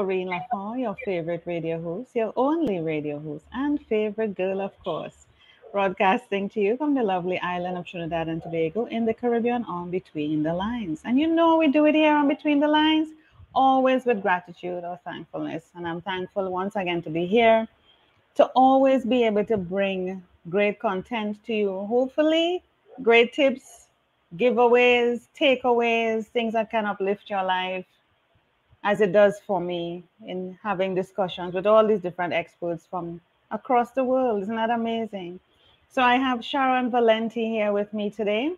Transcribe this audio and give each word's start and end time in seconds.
Corine 0.00 0.28
La 0.28 0.40
Font, 0.50 0.78
your 0.80 0.96
favorite 1.04 1.42
radio 1.44 1.78
host, 1.78 2.16
your 2.16 2.32
only 2.34 2.80
radio 2.80 3.18
host, 3.18 3.44
and 3.52 3.78
favorite 3.84 4.34
girl, 4.34 4.62
of 4.62 4.72
course, 4.82 5.26
broadcasting 5.72 6.48
to 6.48 6.58
you 6.58 6.74
from 6.78 6.94
the 6.94 7.02
lovely 7.02 7.38
island 7.40 7.76
of 7.76 7.84
Trinidad 7.84 8.26
and 8.26 8.42
Tobago 8.42 8.86
in 8.86 9.04
the 9.04 9.12
Caribbean 9.12 9.62
on 9.64 9.90
Between 9.90 10.42
the 10.42 10.54
Lines. 10.54 11.02
And 11.04 11.20
you 11.20 11.26
know, 11.26 11.58
we 11.58 11.68
do 11.68 11.84
it 11.84 11.94
here 11.94 12.14
on 12.14 12.28
Between 12.28 12.60
the 12.60 12.66
Lines, 12.66 13.10
always 13.54 14.06
with 14.06 14.22
gratitude 14.22 14.84
or 14.84 14.98
thankfulness. 15.04 15.64
And 15.74 15.86
I'm 15.86 16.00
thankful 16.00 16.50
once 16.50 16.76
again 16.76 17.02
to 17.02 17.10
be 17.10 17.26
here, 17.26 17.68
to 18.36 18.46
always 18.56 19.04
be 19.04 19.24
able 19.24 19.44
to 19.44 19.58
bring 19.58 20.22
great 20.48 20.78
content 20.78 21.44
to 21.44 21.52
you. 21.52 21.84
Hopefully, 21.84 22.62
great 23.02 23.34
tips, 23.34 23.88
giveaways, 24.34 25.28
takeaways, 25.38 26.24
things 26.24 26.54
that 26.54 26.70
can 26.70 26.86
uplift 26.86 27.28
your 27.28 27.44
life 27.44 27.84
as 28.82 29.00
it 29.00 29.12
does 29.12 29.40
for 29.46 29.60
me 29.60 30.02
in 30.26 30.58
having 30.62 30.94
discussions 30.94 31.54
with 31.54 31.66
all 31.66 31.86
these 31.86 32.00
different 32.00 32.32
experts 32.32 32.86
from 32.90 33.20
across 33.50 33.90
the 33.92 34.04
world. 34.04 34.42
Isn't 34.42 34.56
that 34.56 34.70
amazing? 34.70 35.40
So 35.88 36.02
I 36.02 36.16
have 36.16 36.44
Sharon 36.44 36.90
Valenti 36.90 37.48
here 37.48 37.72
with 37.72 37.92
me 37.92 38.10
today. 38.10 38.54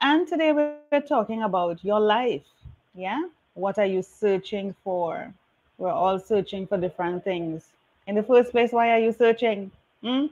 And 0.00 0.26
today 0.26 0.52
we're 0.52 1.00
talking 1.02 1.42
about 1.42 1.84
your 1.84 2.00
life. 2.00 2.46
Yeah? 2.94 3.22
What 3.54 3.78
are 3.78 3.86
you 3.86 4.02
searching 4.02 4.74
for? 4.82 5.32
We're 5.78 5.90
all 5.90 6.18
searching 6.18 6.66
for 6.66 6.78
different 6.78 7.22
things. 7.22 7.68
In 8.06 8.14
the 8.14 8.22
first 8.22 8.50
place, 8.50 8.72
why 8.72 8.90
are 8.92 8.98
you 8.98 9.12
searching? 9.12 9.70
Hmm? 10.02 10.26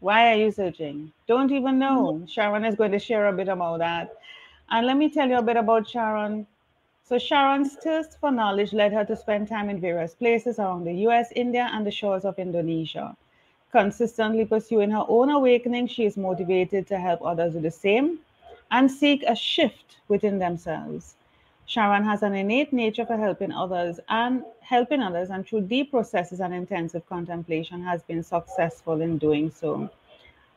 Why 0.00 0.32
are 0.32 0.36
you 0.36 0.50
searching? 0.50 1.12
Don't 1.26 1.50
even 1.50 1.78
know. 1.78 2.22
Sharon 2.28 2.64
is 2.64 2.74
going 2.74 2.92
to 2.92 2.98
share 2.98 3.26
a 3.26 3.32
bit 3.32 3.48
about 3.48 3.78
that. 3.78 4.16
And 4.70 4.86
let 4.86 4.96
me 4.96 5.10
tell 5.10 5.28
you 5.28 5.36
a 5.38 5.42
bit 5.42 5.56
about 5.56 5.88
Sharon. 5.88 6.46
So 7.06 7.18
Sharon's 7.18 7.74
thirst 7.74 8.18
for 8.18 8.30
knowledge 8.30 8.72
led 8.72 8.94
her 8.94 9.04
to 9.04 9.14
spend 9.14 9.46
time 9.46 9.68
in 9.68 9.78
various 9.78 10.14
places 10.14 10.58
around 10.58 10.84
the 10.84 10.94
US, 11.06 11.30
India, 11.36 11.68
and 11.70 11.86
the 11.86 11.90
shores 11.90 12.24
of 12.24 12.38
Indonesia. 12.38 13.14
Consistently 13.70 14.46
pursuing 14.46 14.90
her 14.90 15.04
own 15.06 15.28
awakening, 15.28 15.86
she 15.86 16.06
is 16.06 16.16
motivated 16.16 16.86
to 16.86 16.98
help 16.98 17.20
others 17.22 17.52
do 17.52 17.60
the 17.60 17.70
same 17.70 18.20
and 18.70 18.90
seek 18.90 19.22
a 19.24 19.36
shift 19.36 19.98
within 20.08 20.38
themselves. 20.38 21.16
Sharon 21.66 22.04
has 22.04 22.22
an 22.22 22.34
innate 22.34 22.72
nature 22.72 23.04
for 23.04 23.18
helping 23.18 23.52
others 23.52 24.00
and 24.08 24.42
helping 24.60 25.02
others, 25.02 25.28
and 25.28 25.46
through 25.46 25.60
deep 25.62 25.90
processes 25.90 26.40
and 26.40 26.54
intensive 26.54 27.06
contemplation, 27.06 27.82
has 27.82 28.02
been 28.02 28.22
successful 28.22 29.02
in 29.02 29.18
doing 29.18 29.50
so. 29.50 29.90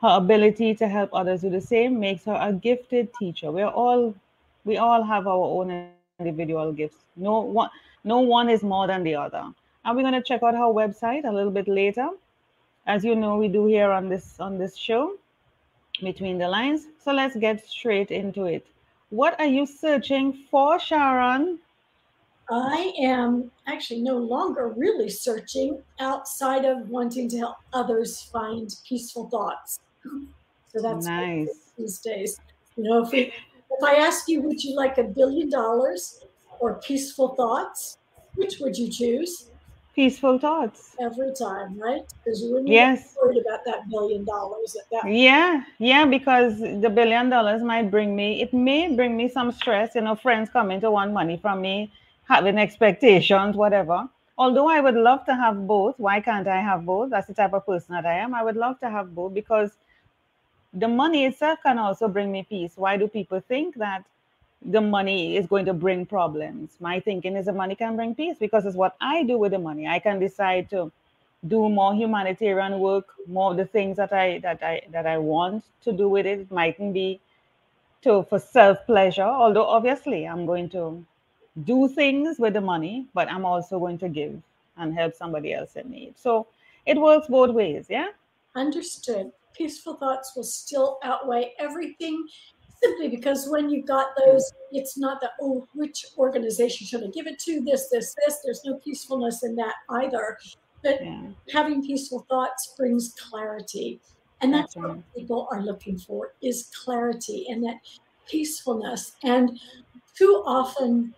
Her 0.02 0.16
ability 0.16 0.76
to 0.76 0.88
help 0.88 1.10
others 1.12 1.42
do 1.42 1.50
the 1.50 1.60
same 1.60 2.00
makes 2.00 2.24
her 2.24 2.40
a 2.40 2.54
gifted 2.54 3.14
teacher. 3.16 3.52
We're 3.52 3.68
all 3.68 4.16
we 4.64 4.78
all 4.78 5.04
have 5.04 5.28
our 5.28 5.46
own 5.46 5.97
individual 6.20 6.72
gifts. 6.74 6.98
No 7.16 7.42
one, 7.42 7.70
no 8.04 8.20
one 8.20 8.50
is 8.50 8.64
more 8.64 8.88
than 8.88 9.04
the 9.04 9.16
other. 9.16 9.44
And 9.86 9.96
we're 9.96 10.02
going 10.02 10.14
to 10.14 10.24
check 10.24 10.44
out 10.44 10.56
her 10.56 10.72
website 10.82 11.26
a 11.26 11.32
little 11.32 11.52
bit 11.52 11.68
later. 11.68 12.10
As 12.88 13.04
you 13.04 13.16
know, 13.16 13.38
we 13.38 13.48
do 13.48 13.66
here 13.68 13.92
on 13.92 14.10
this 14.10 14.40
on 14.40 14.58
this 14.58 14.78
show, 14.78 15.18
between 16.02 16.38
the 16.38 16.48
lines. 16.48 16.88
So 17.04 17.12
let's 17.12 17.36
get 17.36 17.66
straight 17.68 18.12
into 18.12 18.46
it. 18.46 18.66
What 19.10 19.40
are 19.40 19.46
you 19.46 19.66
searching 19.66 20.46
for, 20.50 20.80
Sharon? 20.80 21.60
I 22.50 22.94
am 23.02 23.52
actually 23.68 24.02
no 24.02 24.18
longer 24.18 24.70
really 24.70 25.10
searching 25.10 25.82
outside 26.00 26.64
of 26.66 26.90
wanting 26.90 27.30
to 27.30 27.38
help 27.38 27.58
others 27.74 28.22
find 28.22 28.74
peaceful 28.88 29.30
thoughts. 29.30 29.80
So 30.74 30.82
that's 30.82 31.06
nice 31.06 31.72
these 31.78 32.00
days. 32.00 32.40
You 32.78 32.84
know, 32.84 33.04
if 33.04 33.12
we 33.12 33.34
if 33.72 33.84
I 33.84 33.96
ask 33.96 34.28
you, 34.28 34.42
would 34.42 34.64
you 34.64 34.76
like 34.76 34.98
a 34.98 35.04
billion 35.04 35.50
dollars 35.50 36.26
or 36.60 36.76
peaceful 36.82 37.36
thoughts? 37.36 37.98
Which 38.36 38.60
would 38.60 38.78
you 38.78 38.90
choose? 38.90 39.50
Peaceful 39.96 40.38
thoughts. 40.38 40.96
Every 41.00 41.34
time, 41.34 41.80
right? 41.80 42.02
Because 42.24 42.42
you 42.42 42.52
wouldn't 42.52 42.68
yes. 42.68 43.14
be 43.14 43.20
worried 43.22 43.42
about 43.46 43.66
that 43.66 43.90
billion 43.90 44.26
dollars 44.26 44.76
at 44.76 44.88
that 44.92 45.12
Yeah, 45.12 45.64
yeah, 45.80 46.06
because 46.06 46.60
the 46.60 46.90
billion 46.90 47.30
dollars 47.30 47.64
might 47.64 47.90
bring 47.90 48.16
me, 48.16 48.42
it 48.42 48.54
may 48.54 48.96
bring 48.96 49.18
me 49.18 49.28
some 49.28 49.52
stress, 49.52 49.96
you 49.96 50.02
know, 50.02 50.16
friends 50.16 50.50
coming 50.52 50.80
to 50.82 50.92
want 50.92 51.14
money 51.14 51.38
from 51.38 51.62
me, 51.62 51.92
having 52.28 52.60
expectations, 52.60 53.56
whatever. 53.56 54.08
Although 54.38 54.70
I 54.70 54.82
would 54.82 54.94
love 54.94 55.26
to 55.26 55.34
have 55.34 55.66
both, 55.66 55.96
why 55.98 56.22
can't 56.22 56.48
I 56.48 56.62
have 56.62 56.86
both? 56.86 57.10
That's 57.10 57.26
the 57.26 57.34
type 57.34 57.54
of 57.54 57.66
person 57.66 57.96
that 57.96 58.06
I 58.06 58.20
am. 58.20 58.36
I 58.36 58.44
would 58.44 58.56
love 58.56 58.80
to 58.82 58.90
have 58.92 59.16
both 59.16 59.34
because 59.34 59.72
the 60.78 60.88
money 60.88 61.26
itself 61.26 61.60
can 61.64 61.80
also 61.80 62.08
bring 62.08 62.32
me 62.32 62.44
peace. 62.48 62.74
Why 62.76 62.98
do 62.98 63.08
people 63.08 63.40
think 63.40 63.76
that 63.76 64.04
the 64.62 64.82
money 64.82 65.36
is 65.36 65.48
going 65.48 65.66
to 65.66 65.74
bring 65.74 66.06
problems? 66.06 66.78
My 66.80 67.00
thinking 67.00 67.36
is 67.36 67.46
the 67.48 67.54
money 67.54 67.76
can 67.76 67.96
bring 67.96 68.14
peace 68.14 68.38
because 68.40 68.66
it's 68.66 68.76
what 68.76 68.96
I 69.02 69.24
do 69.24 69.38
with 69.38 69.54
the 69.54 69.60
money. 69.60 69.88
I 69.88 70.00
can 70.00 70.20
decide 70.20 70.70
to 70.70 70.92
do 71.48 71.70
more 71.70 71.96
humanitarian 71.96 72.80
work, 72.80 73.08
more 73.28 73.52
of 73.52 73.58
the 73.58 73.66
things 73.66 73.98
that 73.98 74.14
I 74.14 74.40
that 74.40 74.62
I 74.62 74.82
that 74.92 75.08
I 75.08 75.18
want 75.18 75.64
to 75.84 75.92
do 75.92 76.10
with 76.10 76.26
it. 76.26 76.40
It 76.42 76.52
mightn't 76.52 76.94
be 76.94 77.20
to 78.04 78.24
for 78.30 78.40
self 78.40 78.86
pleasure, 78.86 79.32
although 79.44 79.66
obviously 79.66 80.28
I'm 80.28 80.46
going 80.46 80.70
to 80.70 81.04
do 81.64 81.88
things 81.88 82.38
with 82.38 82.54
the 82.54 82.62
money, 82.62 83.08
but 83.16 83.32
I'm 83.32 83.46
also 83.46 83.80
going 83.80 83.98
to 84.00 84.10
give 84.10 84.40
and 84.78 84.94
help 84.94 85.16
somebody 85.16 85.54
else 85.54 85.76
in 85.76 85.90
need. 85.90 86.14
So 86.20 86.46
it 86.86 87.00
works 87.00 87.28
both 87.28 87.50
ways, 87.52 87.88
yeah. 87.90 88.10
Understood 88.56 89.32
peaceful 89.58 89.96
thoughts 89.96 90.34
will 90.36 90.44
still 90.44 91.00
outweigh 91.04 91.54
everything 91.60 92.28
simply 92.82 93.08
because 93.08 93.48
when 93.50 93.70
you've 93.70 93.86
got 93.88 94.10
those, 94.18 94.52
it's 94.72 94.98
not 94.98 95.20
that, 95.22 95.32
oh, 95.42 95.68
which 95.74 96.06
organization 96.18 96.86
should 96.86 97.04
I 97.04 97.08
give 97.08 97.28
it 97.28 97.40
to? 97.40 97.62
This, 97.62 97.90
this, 97.90 98.16
this. 98.26 98.40
There's 98.44 98.62
no 98.66 98.76
peacefulness 98.76 99.44
in 99.44 99.56
that 99.56 99.76
either. 99.90 100.38
But 100.84 101.04
yeah. 101.04 101.28
having 101.52 101.84
peaceful 101.86 102.26
thoughts 102.30 102.74
brings 102.78 103.16
clarity. 103.30 104.00
And 104.42 104.54
that's, 104.54 104.76
that's 104.76 104.88
what 104.88 105.16
people 105.16 105.48
are 105.52 105.62
looking 105.64 105.98
for 105.98 106.34
is 106.42 106.70
clarity 106.84 107.48
and 107.50 107.64
that 107.64 107.78
peacefulness. 108.30 109.16
And 109.24 109.60
too 110.16 110.44
often 110.46 111.16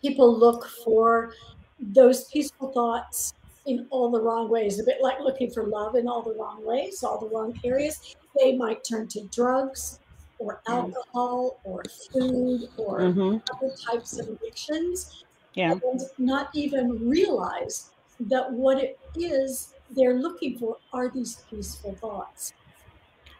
people 0.00 0.38
look 0.38 0.68
for 0.84 1.32
those 1.80 2.24
peaceful 2.28 2.72
thoughts 2.72 3.34
in 3.66 3.86
all 3.90 4.10
the 4.10 4.20
wrong 4.20 4.48
ways, 4.48 4.80
a 4.80 4.84
bit 4.84 4.98
like 5.00 5.20
looking 5.20 5.50
for 5.50 5.64
love 5.64 5.94
in 5.94 6.08
all 6.08 6.22
the 6.22 6.34
wrong 6.34 6.64
ways, 6.64 7.02
all 7.02 7.18
the 7.18 7.28
wrong 7.28 7.58
areas. 7.64 8.16
They 8.38 8.56
might 8.56 8.84
turn 8.84 9.08
to 9.08 9.22
drugs 9.28 10.00
or 10.38 10.62
alcohol 10.66 11.60
or 11.64 11.82
food 12.12 12.68
or 12.76 13.00
mm-hmm. 13.00 13.36
other 13.54 13.74
types 13.76 14.18
of 14.18 14.28
addictions 14.28 15.24
yeah. 15.54 15.72
and 15.72 16.00
not 16.18 16.48
even 16.54 17.08
realize 17.08 17.90
that 18.20 18.50
what 18.50 18.78
it 18.78 18.98
is 19.16 19.74
they're 19.96 20.14
looking 20.14 20.58
for 20.58 20.78
are 20.92 21.10
these 21.10 21.42
peaceful 21.50 21.94
thoughts. 21.96 22.52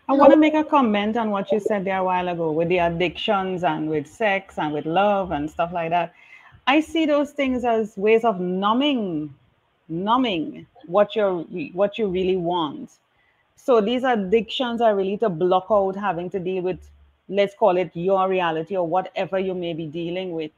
I 0.08 0.12
want 0.12 0.32
to 0.32 0.36
make 0.36 0.54
a 0.54 0.64
comment 0.64 1.16
on 1.16 1.30
what 1.30 1.52
you 1.52 1.60
said 1.60 1.84
there 1.84 1.98
a 1.98 2.04
while 2.04 2.28
ago 2.28 2.50
with 2.50 2.68
the 2.68 2.78
addictions 2.78 3.62
and 3.62 3.88
with 3.88 4.08
sex 4.08 4.58
and 4.58 4.72
with 4.72 4.84
love 4.84 5.30
and 5.30 5.48
stuff 5.48 5.72
like 5.72 5.90
that. 5.90 6.12
I 6.66 6.80
see 6.80 7.06
those 7.06 7.30
things 7.30 7.64
as 7.64 7.96
ways 7.96 8.24
of 8.24 8.40
numbing 8.40 9.32
numbing 9.90 10.66
what 10.86 11.14
you're 11.14 11.42
what 11.72 11.98
you 11.98 12.08
really 12.08 12.36
want. 12.36 12.90
So 13.56 13.80
these 13.80 14.04
addictions 14.04 14.80
are 14.80 14.96
really 14.96 15.18
to 15.18 15.28
block 15.28 15.66
out 15.70 15.96
having 15.96 16.30
to 16.30 16.38
deal 16.38 16.62
with 16.62 16.78
let's 17.28 17.54
call 17.54 17.76
it 17.76 17.90
your 17.94 18.28
reality 18.28 18.76
or 18.76 18.86
whatever 18.86 19.38
you 19.38 19.54
may 19.54 19.72
be 19.72 19.86
dealing 19.86 20.32
with 20.32 20.50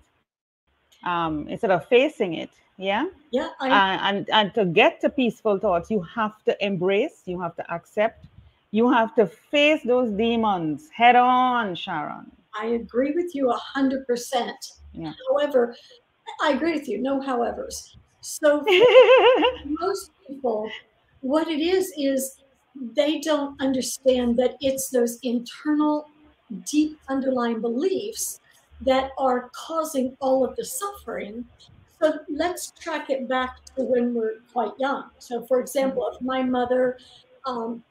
um, 1.05 1.47
instead 1.49 1.71
of 1.71 1.87
facing 1.87 2.35
it 2.35 2.51
yeah? 2.79 3.07
Yeah 3.31 3.51
I... 3.61 3.71
uh, 3.71 3.99
and 4.09 4.29
and 4.31 4.55
to 4.55 4.65
get 4.65 5.01
to 5.03 5.11
peaceful 5.11 5.59
thoughts 5.59 5.91
you 5.91 6.01
have 6.03 6.43
to 6.45 6.65
embrace 6.65 7.23
you 7.27 7.41
have 7.41 7.55
to 7.57 7.73
accept 7.73 8.27
you 8.75 8.91
have 8.91 9.15
to 9.17 9.27
face 9.27 9.83
those 9.85 10.11
demons. 10.13 10.89
Head 10.97 11.15
on 11.15 11.75
sharon. 11.75 12.33
I 12.59 12.69
agree 12.69 13.13
with 13.15 13.35
you 13.35 13.51
a 13.51 13.61
hundred 13.75 14.07
percent. 14.07 14.57
Yeah. 14.95 15.13
however 15.29 15.75
i 16.43 16.51
agree 16.51 16.75
with 16.75 16.87
you 16.87 17.01
no 17.01 17.19
howevers 17.19 17.97
so 18.23 18.65
most 19.65 20.13
people, 20.27 20.71
what 21.21 21.49
it 21.49 21.61
is 21.61 21.93
is 21.99 22.37
they 22.95 23.21
don't 23.21 23.61
understand 23.61 24.39
that 24.39 24.55
it's 24.61 24.91
those 24.91 25.19
internal, 25.23 26.09
deep 26.65 26.99
underlying 27.09 27.61
beliefs 27.61 28.41
that 28.81 29.11
are 29.19 29.51
causing 29.55 30.17
all 30.21 30.45
of 30.45 30.55
the 30.57 30.65
suffering. 30.65 31.45
So 32.01 32.15
let's 32.29 32.73
track 32.81 33.11
it 33.11 33.29
back 33.29 33.57
to 33.77 33.83
when 33.83 34.15
we're 34.15 34.37
quite 34.53 34.73
young. 34.79 35.11
So, 35.19 35.45
for 35.47 35.61
example, 35.61 36.09
if 36.13 36.23
my 36.23 36.43
mother, 36.43 36.99
um, 37.45 37.83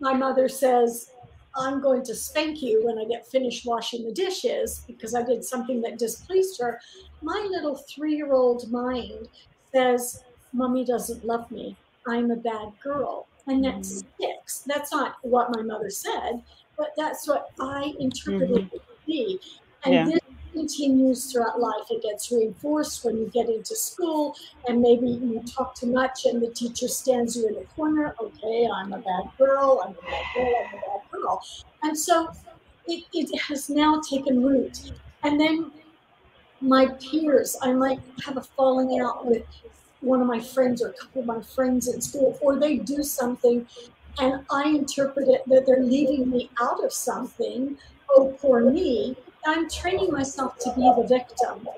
my 0.00 0.14
mother 0.14 0.48
says, 0.48 1.10
I'm 1.56 1.80
going 1.80 2.04
to 2.04 2.14
spank 2.14 2.62
you 2.62 2.84
when 2.84 2.98
I 2.98 3.04
get 3.04 3.26
finished 3.26 3.66
washing 3.66 4.04
the 4.04 4.12
dishes 4.12 4.84
because 4.86 5.14
I 5.14 5.22
did 5.22 5.44
something 5.44 5.80
that 5.82 5.98
displeased 5.98 6.60
her. 6.60 6.80
My 7.22 7.46
little 7.50 7.76
three 7.76 8.16
year 8.16 8.32
old 8.32 8.70
mind 8.70 9.28
says, 9.74 10.22
Mommy 10.52 10.84
doesn't 10.84 11.24
love 11.24 11.50
me. 11.50 11.76
I'm 12.06 12.30
a 12.30 12.36
bad 12.36 12.72
girl. 12.82 13.26
And 13.46 13.64
that 13.64 13.76
mm. 13.76 13.84
sticks. 13.84 14.64
That's 14.66 14.92
not 14.92 15.16
what 15.22 15.54
my 15.54 15.62
mother 15.62 15.90
said, 15.90 16.42
but 16.78 16.92
that's 16.96 17.28
what 17.28 17.50
I 17.60 17.92
interpreted 17.98 18.50
mm-hmm. 18.50 18.76
it 18.76 18.82
to 18.82 19.06
be. 19.06 19.40
And 19.84 19.94
yeah. 19.94 20.04
this 20.04 20.20
continues 20.54 21.30
throughout 21.30 21.60
life. 21.60 21.90
It 21.90 22.02
gets 22.02 22.30
reinforced 22.32 23.04
when 23.04 23.18
you 23.18 23.26
get 23.34 23.48
into 23.48 23.76
school 23.76 24.34
and 24.68 24.80
maybe 24.80 25.08
you 25.08 25.42
talk 25.46 25.74
too 25.74 25.92
much 25.92 26.24
and 26.24 26.40
the 26.40 26.48
teacher 26.48 26.88
stands 26.88 27.36
you 27.36 27.48
in 27.48 27.56
a 27.56 27.64
corner. 27.74 28.14
Okay, 28.20 28.68
I'm 28.72 28.92
a 28.92 28.98
bad 28.98 29.24
girl, 29.36 29.82
I'm 29.84 29.90
a 29.90 30.10
bad 30.10 30.24
girl, 30.34 30.54
I'm 30.60 30.78
a 30.78 30.80
bad 30.80 31.10
girl. 31.10 31.42
And 31.82 31.98
so 31.98 32.30
it, 32.86 33.04
it 33.12 33.38
has 33.42 33.68
now 33.68 34.00
taken 34.08 34.42
root. 34.42 34.92
And 35.22 35.38
then 35.38 35.72
my 36.64 36.86
peers, 37.00 37.56
I 37.62 37.72
might 37.72 38.00
have 38.24 38.36
a 38.36 38.42
falling 38.42 39.00
out 39.00 39.26
with 39.26 39.44
one 40.00 40.20
of 40.20 40.26
my 40.26 40.40
friends 40.40 40.82
or 40.82 40.88
a 40.88 40.92
couple 40.92 41.20
of 41.20 41.26
my 41.26 41.40
friends 41.40 41.88
in 41.88 42.00
school, 42.00 42.38
or 42.42 42.58
they 42.58 42.76
do 42.76 43.02
something 43.02 43.66
and 44.18 44.44
I 44.50 44.68
interpret 44.68 45.28
it 45.28 45.42
that 45.46 45.66
they're 45.66 45.82
leaving 45.82 46.30
me 46.30 46.50
out 46.60 46.84
of 46.84 46.92
something. 46.92 47.76
Oh, 48.10 48.36
poor 48.40 48.70
me. 48.70 49.16
I'm 49.46 49.68
training 49.68 50.12
myself 50.12 50.58
to 50.60 50.72
be 50.74 50.82
the 50.82 51.06
victim. 51.08 51.68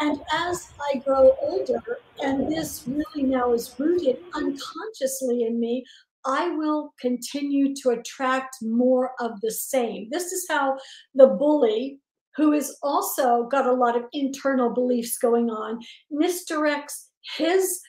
And 0.00 0.20
as 0.32 0.70
I 0.80 0.98
grow 0.98 1.36
older, 1.42 1.98
and 2.22 2.50
this 2.50 2.84
really 2.86 3.28
now 3.28 3.52
is 3.52 3.74
rooted 3.78 4.18
unconsciously 4.34 5.44
in 5.44 5.60
me, 5.60 5.84
I 6.24 6.50
will 6.50 6.94
continue 7.00 7.74
to 7.76 7.90
attract 7.90 8.56
more 8.62 9.12
of 9.20 9.40
the 9.40 9.50
same. 9.50 10.08
This 10.10 10.32
is 10.32 10.46
how 10.48 10.78
the 11.14 11.26
bully, 11.26 11.98
who 12.36 12.52
has 12.52 12.76
also 12.82 13.44
got 13.44 13.66
a 13.66 13.72
lot 13.72 13.96
of 13.96 14.04
internal 14.12 14.70
beliefs 14.70 15.18
going 15.18 15.50
on, 15.50 15.80
misdirects 16.12 17.06
his 17.36 17.80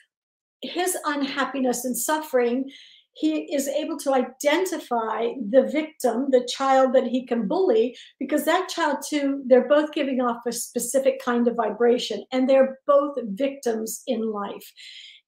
his 0.62 0.96
unhappiness 1.04 1.84
and 1.84 1.96
suffering 1.96 2.70
he 3.14 3.54
is 3.54 3.68
able 3.68 3.98
to 3.98 4.14
identify 4.14 5.28
the 5.50 5.68
victim, 5.70 6.28
the 6.30 6.48
child 6.56 6.94
that 6.94 7.06
he 7.06 7.26
can 7.26 7.46
bully, 7.46 7.96
because 8.18 8.44
that 8.44 8.68
child, 8.68 8.98
too, 9.06 9.42
they're 9.46 9.68
both 9.68 9.92
giving 9.92 10.20
off 10.20 10.46
a 10.46 10.52
specific 10.52 11.22
kind 11.22 11.46
of 11.46 11.56
vibration 11.56 12.24
and 12.32 12.48
they're 12.48 12.78
both 12.86 13.16
victims 13.24 14.02
in 14.06 14.32
life. 14.32 14.72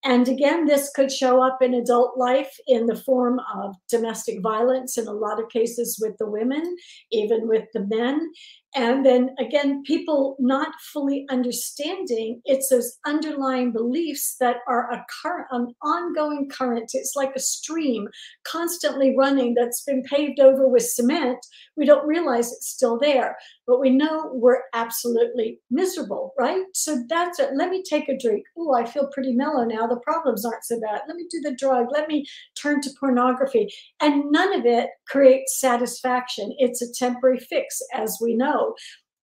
And 0.07 0.29
again, 0.29 0.67
this 0.67 0.91
could 0.95 1.11
show 1.11 1.43
up 1.43 1.63
in 1.63 1.75
adult 1.75 2.19
life 2.19 2.55
in 2.67 2.87
the 2.87 2.97
form 2.97 3.41
of 3.55 3.75
domestic 3.89 4.43
violence 4.43 4.99
in 4.99 5.07
a 5.07 5.13
lot 5.13 5.43
of 5.43 5.49
cases 5.49 5.99
with 6.01 6.17
the 6.19 6.29
women, 6.29 6.77
even 7.11 7.49
with 7.49 7.65
the 7.73 7.87
men. 7.87 8.31
And 8.75 9.07
then 9.07 9.35
again, 9.39 9.83
people 9.85 10.37
not 10.39 10.69
fully 10.93 11.27
understanding 11.31 12.41
it's 12.45 12.69
those 12.69 12.99
underlying 13.07 13.73
beliefs 13.73 14.37
that 14.41 14.57
are 14.69 14.91
a 14.91 15.05
current, 15.23 15.47
an 15.51 15.75
ongoing 15.83 16.49
current. 16.49 16.91
It's 16.93 17.15
like 17.15 17.33
a 17.37 17.41
stream 17.41 18.09
constantly 18.45 19.15
running 19.17 19.55
that's 19.55 19.83
been 19.85 20.03
paved 20.03 20.41
over 20.41 20.69
with 20.69 20.85
cement. 20.85 21.39
We 21.77 21.87
don't 21.87 22.07
realize 22.07 22.53
it's 22.53 22.69
still 22.69 22.99
there, 22.99 23.37
but 23.67 23.81
we 23.81 23.91
know 23.91 24.31
we're 24.33 24.63
absolutely 24.73 25.61
miserable, 25.71 26.33
right? 26.39 26.65
So 26.75 27.05
that's 27.09 27.39
it. 27.39 27.51
Let 27.55 27.71
me 27.71 27.83
take 27.83 28.09
a 28.09 28.19
drink. 28.19 28.45
Oh, 28.57 28.75
I 28.75 28.85
feel 28.85 29.09
pretty 29.13 29.35
mellow 29.35 29.65
now. 29.65 29.87
The 29.87 30.01
problems 30.01 30.45
aren't 30.45 30.65
so 30.65 30.81
bad. 30.81 31.03
Let 31.07 31.17
me 31.17 31.27
do 31.31 31.41
the 31.41 31.57
drug. 31.57 31.87
Let 31.93 32.09
me 32.09 32.25
turn 32.61 32.81
to 32.83 32.91
pornography. 32.99 33.69
And 34.01 34.31
none 34.31 34.53
of 34.59 34.67
it 34.67 34.91
creates 35.09 35.61
satisfaction. 35.61 36.55
It's 36.59 36.83
a 36.83 36.93
temporary 36.93 37.39
fix, 37.39 37.81
as 37.93 38.19
we 38.21 38.35
know. 38.35 38.64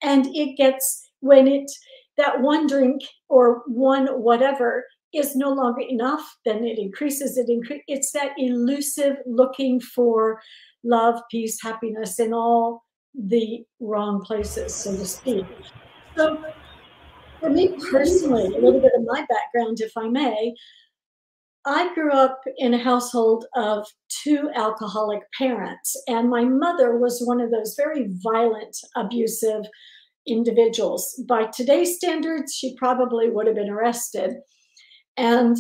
And 0.01 0.27
it 0.35 0.57
gets, 0.57 1.09
when 1.19 1.47
it, 1.47 1.69
that 2.17 2.41
one 2.41 2.67
drink 2.67 3.01
or 3.27 3.63
one 3.67 4.07
whatever 4.07 4.85
is 5.13 5.35
no 5.35 5.51
longer 5.51 5.81
enough, 5.81 6.37
then 6.45 6.63
it 6.63 6.77
increases, 6.77 7.37
it 7.37 7.49
increases. 7.49 7.83
It's 7.87 8.11
that 8.11 8.31
elusive 8.37 9.17
looking 9.25 9.79
for 9.79 10.41
love, 10.83 11.19
peace, 11.31 11.61
happiness 11.61 12.19
in 12.19 12.33
all 12.33 12.83
the 13.15 13.63
wrong 13.79 14.21
places, 14.23 14.73
so 14.73 14.95
to 14.95 15.05
speak. 15.05 15.45
So 16.15 16.43
for 17.39 17.49
me 17.49 17.75
personally, 17.89 18.45
a 18.45 18.59
little 18.59 18.81
bit 18.81 18.91
of 18.95 19.03
my 19.05 19.25
background, 19.29 19.81
if 19.81 19.91
I 19.97 20.07
may, 20.07 20.53
I 21.69 21.93
grew 21.93 22.11
up 22.11 22.41
in 22.57 22.73
a 22.73 22.83
household 22.83 23.45
of 23.55 23.85
two 24.23 24.49
alcoholic 24.55 25.21
parents, 25.37 25.95
and 26.07 26.27
my 26.27 26.43
mother 26.43 26.97
was 26.97 27.21
one 27.23 27.39
of 27.39 27.51
those 27.51 27.75
very 27.77 28.07
violent, 28.23 28.75
abusive 28.95 29.65
individuals. 30.27 31.23
By 31.27 31.45
today's 31.45 31.95
standards, 31.97 32.55
she 32.55 32.75
probably 32.75 33.29
would 33.29 33.45
have 33.45 33.55
been 33.55 33.69
arrested. 33.69 34.37
And 35.15 35.57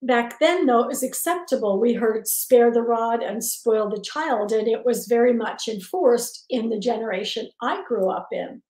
back 0.00 0.38
then, 0.38 0.66
though, 0.66 0.82
it 0.82 0.86
was 0.86 1.02
acceptable. 1.02 1.80
We 1.80 1.92
heard 1.92 2.28
spare 2.28 2.72
the 2.72 2.82
rod 2.82 3.24
and 3.24 3.42
spoil 3.42 3.90
the 3.90 4.00
child, 4.00 4.52
and 4.52 4.68
it 4.68 4.84
was 4.84 5.08
very 5.08 5.32
much 5.32 5.66
enforced 5.66 6.44
in 6.48 6.68
the 6.68 6.78
generation 6.78 7.50
I 7.60 7.82
grew 7.88 8.08
up 8.08 8.28
in. 8.30 8.62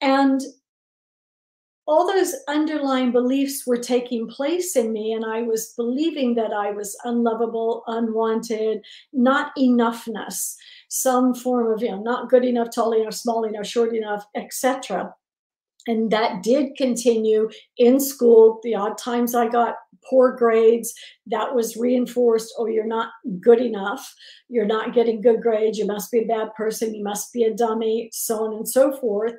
And 0.00 0.40
all 1.86 2.06
those 2.06 2.34
underlying 2.48 3.10
beliefs 3.10 3.66
were 3.66 3.76
taking 3.76 4.28
place 4.28 4.76
in 4.76 4.92
me 4.92 5.12
and 5.12 5.24
i 5.24 5.42
was 5.42 5.74
believing 5.76 6.34
that 6.34 6.52
i 6.52 6.70
was 6.70 6.96
unlovable 7.04 7.82
unwanted 7.86 8.80
not 9.12 9.52
enoughness 9.58 10.54
some 10.88 11.34
form 11.34 11.72
of 11.72 11.82
you 11.82 11.90
know 11.90 12.02
not 12.02 12.28
good 12.30 12.44
enough 12.44 12.68
tall 12.74 12.92
enough 12.92 13.14
small 13.14 13.44
enough 13.44 13.66
short 13.66 13.94
enough 13.94 14.24
etc 14.36 15.12
and 15.86 16.10
that 16.10 16.42
did 16.42 16.76
continue 16.76 17.50
in 17.76 17.98
school. 17.98 18.60
The 18.62 18.74
odd 18.74 18.98
times 18.98 19.34
i 19.34 19.48
got 19.48 19.76
poor 20.08 20.32
grades 20.32 20.92
that 21.26 21.54
was 21.54 21.76
reinforced 21.76 22.52
oh 22.58 22.66
you're 22.66 22.86
not 22.86 23.10
good 23.40 23.60
enough. 23.60 24.14
You're 24.48 24.66
not 24.66 24.94
getting 24.94 25.20
good 25.20 25.40
grades. 25.40 25.78
You 25.78 25.86
must 25.86 26.10
be 26.10 26.20
a 26.20 26.26
bad 26.26 26.54
person. 26.56 26.94
You 26.94 27.04
must 27.04 27.32
be 27.32 27.44
a 27.44 27.54
dummy 27.54 28.10
so 28.12 28.44
on 28.44 28.54
and 28.54 28.68
so 28.68 28.96
forth 28.96 29.34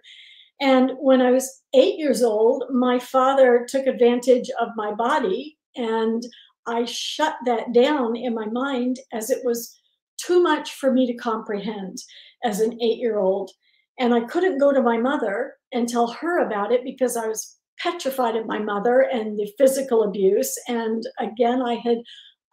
and 0.62 0.92
when 1.00 1.22
I 1.22 1.32
was 1.32 1.62
eight 1.74 1.98
years 1.98 2.24
old, 2.24 2.66
my 2.72 3.00
father 3.00 3.66
took 3.68 3.88
advantage 3.88 4.50
of 4.60 4.70
my 4.76 4.94
body 4.94 5.58
and 5.76 6.24
I 6.68 6.86
shut 6.86 7.36
that 7.46 7.74
down 7.74 8.16
in 8.16 8.34
my 8.34 8.46
mind 8.46 8.98
as 9.12 9.30
it 9.30 9.44
was 9.44 9.78
too 10.18 10.42
much 10.42 10.74
for 10.76 10.94
me 10.94 11.08
to 11.08 11.14
comprehend 11.16 11.98
as 12.44 12.60
an 12.60 12.82
eight 12.82 13.00
year 13.00 13.20
old. 13.20 13.52
And 14.00 14.14
I 14.14 14.22
couldn't 14.22 14.60
go 14.60 14.72
to 14.72 14.82
my 14.82 14.98
mother 14.98 15.56
and 15.72 15.88
tell 15.88 16.08
her 16.08 16.40
about 16.46 16.72
it 16.72 16.84
because 16.84 17.18
I 17.18 17.28
was 17.28 17.58
petrified 17.80 18.36
of 18.36 18.46
my 18.46 18.60
mother 18.60 19.02
and 19.02 19.38
the 19.38 19.52
physical 19.58 20.04
abuse. 20.04 20.56
And 20.68 21.04
again, 21.20 21.62
I 21.62 21.76
had 21.76 21.98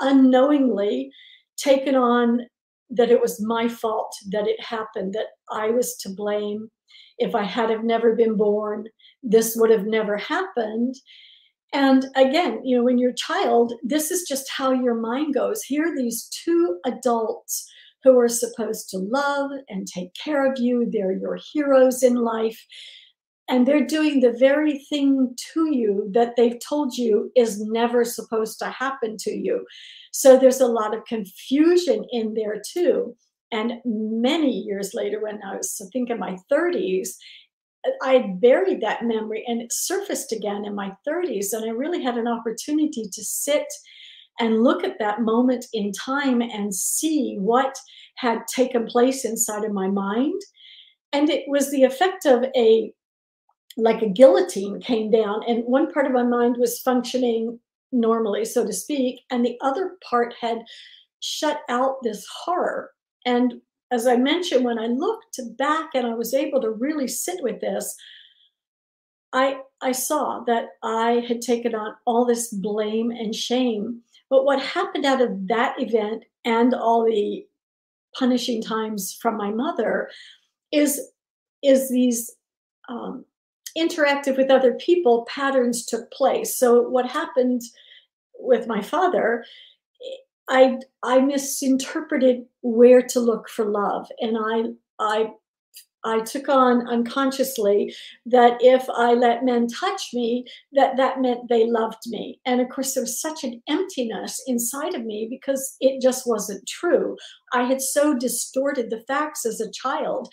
unknowingly 0.00 1.10
taken 1.56 1.94
on 1.94 2.40
that 2.90 3.10
it 3.10 3.20
was 3.20 3.40
my 3.40 3.68
fault 3.68 4.12
that 4.30 4.48
it 4.48 4.60
happened, 4.60 5.12
that 5.12 5.26
I 5.50 5.70
was 5.70 5.96
to 5.98 6.08
blame 6.08 6.70
if 7.18 7.34
I 7.34 7.44
had 7.44 7.70
have 7.70 7.84
never 7.84 8.14
been 8.14 8.36
born, 8.36 8.86
this 9.22 9.56
would 9.56 9.70
have 9.70 9.86
never 9.86 10.16
happened. 10.16 10.94
And 11.72 12.06
again, 12.16 12.60
you 12.64 12.76
know, 12.76 12.84
when 12.84 12.98
you're 12.98 13.10
a 13.10 13.14
child, 13.14 13.74
this 13.82 14.10
is 14.10 14.26
just 14.28 14.50
how 14.50 14.72
your 14.72 14.94
mind 14.94 15.34
goes. 15.34 15.62
Here 15.62 15.94
these 15.96 16.28
two 16.44 16.78
adults 16.84 17.70
who 18.02 18.18
are 18.18 18.28
supposed 18.28 18.88
to 18.90 18.98
love 18.98 19.50
and 19.68 19.86
take 19.86 20.12
care 20.14 20.50
of 20.50 20.58
you. 20.58 20.88
They're 20.90 21.12
your 21.12 21.38
heroes 21.52 22.02
in 22.02 22.14
life. 22.14 22.60
And 23.48 23.66
they're 23.66 23.86
doing 23.86 24.20
the 24.20 24.32
very 24.32 24.78
thing 24.88 25.34
to 25.52 25.74
you 25.74 26.08
that 26.14 26.34
they've 26.36 26.58
told 26.66 26.96
you 26.96 27.32
is 27.36 27.60
never 27.60 28.04
supposed 28.04 28.58
to 28.60 28.70
happen 28.70 29.16
to 29.20 29.32
you. 29.32 29.66
So 30.12 30.38
there's 30.38 30.60
a 30.60 30.66
lot 30.66 30.96
of 30.96 31.04
confusion 31.04 32.04
in 32.12 32.34
there 32.34 32.62
too. 32.64 33.16
And 33.52 33.74
many 33.84 34.50
years 34.50 34.92
later, 34.94 35.20
when 35.20 35.40
I 35.42 35.56
was, 35.56 35.80
I 35.84 35.88
think, 35.92 36.10
in 36.10 36.18
my 36.18 36.36
30s, 36.50 37.10
I 38.02 38.34
buried 38.40 38.80
that 38.82 39.04
memory 39.04 39.44
and 39.46 39.60
it 39.60 39.72
surfaced 39.72 40.32
again 40.32 40.64
in 40.64 40.74
my 40.74 40.92
30s. 41.08 41.52
And 41.52 41.64
I 41.64 41.72
really 41.72 42.02
had 42.02 42.18
an 42.18 42.28
opportunity 42.28 43.04
to 43.10 43.24
sit 43.24 43.66
and 44.38 44.62
look 44.62 44.84
at 44.84 44.98
that 44.98 45.22
moment 45.22 45.66
in 45.72 45.92
time 45.92 46.40
and 46.40 46.74
see 46.74 47.36
what 47.38 47.76
had 48.16 48.46
taken 48.46 48.86
place 48.86 49.24
inside 49.24 49.64
of 49.64 49.72
my 49.72 49.88
mind. 49.88 50.40
And 51.12 51.28
it 51.28 51.44
was 51.48 51.70
the 51.70 51.84
effect 51.84 52.26
of 52.26 52.44
a, 52.56 52.92
like 53.76 54.02
a 54.02 54.08
guillotine 54.08 54.80
came 54.80 55.10
down, 55.10 55.42
and 55.48 55.64
one 55.64 55.92
part 55.92 56.06
of 56.06 56.12
my 56.12 56.22
mind 56.22 56.56
was 56.58 56.80
functioning 56.80 57.58
normally, 57.92 58.44
so 58.44 58.64
to 58.64 58.72
speak, 58.72 59.20
and 59.30 59.44
the 59.44 59.58
other 59.60 59.96
part 60.08 60.34
had 60.40 60.58
shut 61.20 61.60
out 61.68 61.96
this 62.02 62.26
horror 62.44 62.90
and 63.24 63.60
as 63.90 64.06
I 64.06 64.16
mentioned, 64.16 64.64
when 64.64 64.78
I 64.78 64.86
looked 64.86 65.40
back 65.58 65.90
and 65.94 66.06
I 66.06 66.14
was 66.14 66.32
able 66.32 66.60
to 66.60 66.70
really 66.70 67.08
sit 67.08 67.42
with 67.42 67.60
this, 67.60 67.96
I 69.32 69.60
I 69.80 69.92
saw 69.92 70.40
that 70.46 70.70
I 70.82 71.24
had 71.26 71.40
taken 71.40 71.74
on 71.74 71.94
all 72.06 72.24
this 72.24 72.52
blame 72.52 73.10
and 73.10 73.34
shame. 73.34 74.02
But 74.28 74.44
what 74.44 74.62
happened 74.62 75.06
out 75.06 75.20
of 75.20 75.48
that 75.48 75.80
event 75.80 76.24
and 76.44 76.74
all 76.74 77.04
the 77.04 77.46
punishing 78.16 78.62
times 78.62 79.16
from 79.20 79.36
my 79.36 79.50
mother 79.50 80.10
is 80.72 81.00
is 81.62 81.90
these 81.90 82.30
um, 82.88 83.24
interactive 83.76 84.36
with 84.36 84.50
other 84.50 84.74
people 84.74 85.26
patterns 85.28 85.84
took 85.84 86.10
place. 86.10 86.56
So 86.56 86.88
what 86.88 87.10
happened 87.10 87.62
with 88.38 88.66
my 88.66 88.82
father 88.82 89.44
I 90.50 90.78
I 91.02 91.20
misinterpreted 91.20 92.44
where 92.62 93.02
to 93.02 93.20
look 93.20 93.48
for 93.48 93.64
love, 93.64 94.08
and 94.20 94.36
I 94.38 94.64
I 94.98 95.30
I 96.04 96.20
took 96.20 96.48
on 96.48 96.88
unconsciously 96.88 97.94
that 98.26 98.56
if 98.60 98.88
I 98.90 99.12
let 99.12 99.44
men 99.44 99.66
touch 99.68 100.10
me, 100.14 100.46
that 100.72 100.96
that 100.96 101.20
meant 101.20 101.48
they 101.48 101.66
loved 101.66 102.02
me. 102.06 102.40
And 102.46 102.60
of 102.60 102.68
course, 102.70 102.94
there 102.94 103.02
was 103.02 103.20
such 103.20 103.44
an 103.44 103.62
emptiness 103.68 104.42
inside 104.46 104.94
of 104.94 105.04
me 105.04 105.28
because 105.30 105.76
it 105.80 106.00
just 106.00 106.26
wasn't 106.26 106.66
true. 106.66 107.16
I 107.52 107.64
had 107.64 107.80
so 107.80 108.14
distorted 108.16 108.90
the 108.90 109.04
facts 109.06 109.44
as 109.44 109.60
a 109.60 109.70
child. 109.70 110.32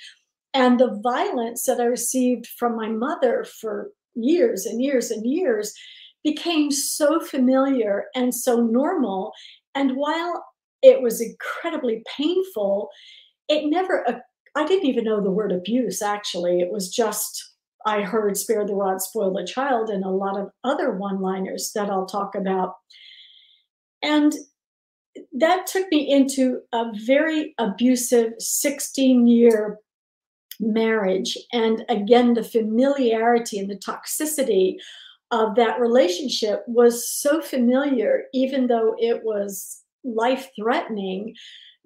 And 0.53 0.79
the 0.79 0.99
violence 1.03 1.65
that 1.65 1.79
I 1.79 1.85
received 1.85 2.47
from 2.47 2.75
my 2.75 2.87
mother 2.87 3.45
for 3.59 3.91
years 4.15 4.65
and 4.65 4.81
years 4.81 5.11
and 5.11 5.25
years 5.25 5.73
became 6.23 6.71
so 6.71 7.19
familiar 7.19 8.05
and 8.15 8.33
so 8.33 8.61
normal. 8.61 9.31
And 9.77 9.95
while 9.95 10.43
it 10.81 11.03
was 11.03 11.21
incredibly 11.21 12.03
painful, 12.17 12.89
it 13.47 13.69
never 13.69 14.09
uh, 14.09 14.19
I 14.55 14.65
didn't 14.65 14.87
even 14.87 15.03
know 15.03 15.21
the 15.21 15.29
word 15.29 15.51
abuse, 15.51 16.01
actually. 16.01 16.61
It 16.61 16.71
was 16.71 16.89
just, 16.89 17.53
I 17.85 18.01
heard 18.01 18.35
spare 18.37 18.65
the 18.65 18.73
rod, 18.73 19.03
spoil 19.03 19.31
the 19.31 19.45
child, 19.45 19.91
and 19.91 20.03
a 20.03 20.09
lot 20.09 20.35
of 20.35 20.49
other 20.63 20.93
one 20.93 21.21
liners 21.21 21.71
that 21.75 21.91
I'll 21.91 22.07
talk 22.07 22.33
about. 22.33 22.73
And 24.01 24.33
that 25.33 25.67
took 25.67 25.85
me 25.91 26.11
into 26.11 26.61
a 26.73 26.85
very 27.05 27.53
abusive 27.59 28.33
16 28.39 29.27
year 29.27 29.77
marriage. 30.59 31.37
And 31.53 31.85
again, 31.87 32.33
the 32.33 32.43
familiarity 32.43 33.59
and 33.59 33.69
the 33.69 33.77
toxicity 33.77 34.77
of 35.31 35.55
that 35.55 35.79
relationship 35.79 36.63
was 36.67 37.09
so 37.09 37.41
familiar, 37.41 38.23
even 38.33 38.67
though 38.67 38.95
it 38.97 39.23
was 39.23 39.81
life 40.03 40.49
threatening 40.59 41.35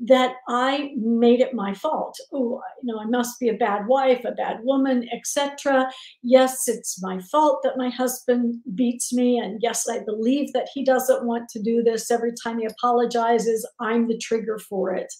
that 0.03 0.35
I 0.47 0.93
made 0.97 1.41
it 1.41 1.53
my 1.53 1.75
fault. 1.75 2.17
Oh, 2.33 2.59
you 2.81 2.91
know, 2.91 2.99
I 2.99 3.05
must 3.05 3.39
be 3.39 3.49
a 3.49 3.53
bad 3.53 3.85
wife, 3.87 4.25
a 4.25 4.31
bad 4.31 4.57
woman, 4.63 5.07
etc. 5.13 5.91
Yes, 6.23 6.67
it's 6.67 7.01
my 7.03 7.19
fault 7.19 7.59
that 7.63 7.77
my 7.77 7.89
husband 7.89 8.61
beats 8.73 9.13
me, 9.13 9.37
and 9.37 9.59
yes, 9.61 9.87
I 9.87 9.99
believe 10.03 10.53
that 10.53 10.69
he 10.73 10.83
doesn't 10.83 11.25
want 11.25 11.49
to 11.49 11.61
do 11.61 11.83
this. 11.83 12.09
Every 12.09 12.31
time 12.43 12.59
he 12.59 12.65
apologizes, 12.65 13.67
I'm 13.79 14.07
the 14.07 14.17
trigger 14.17 14.57
for 14.57 14.93
it. 14.95 15.13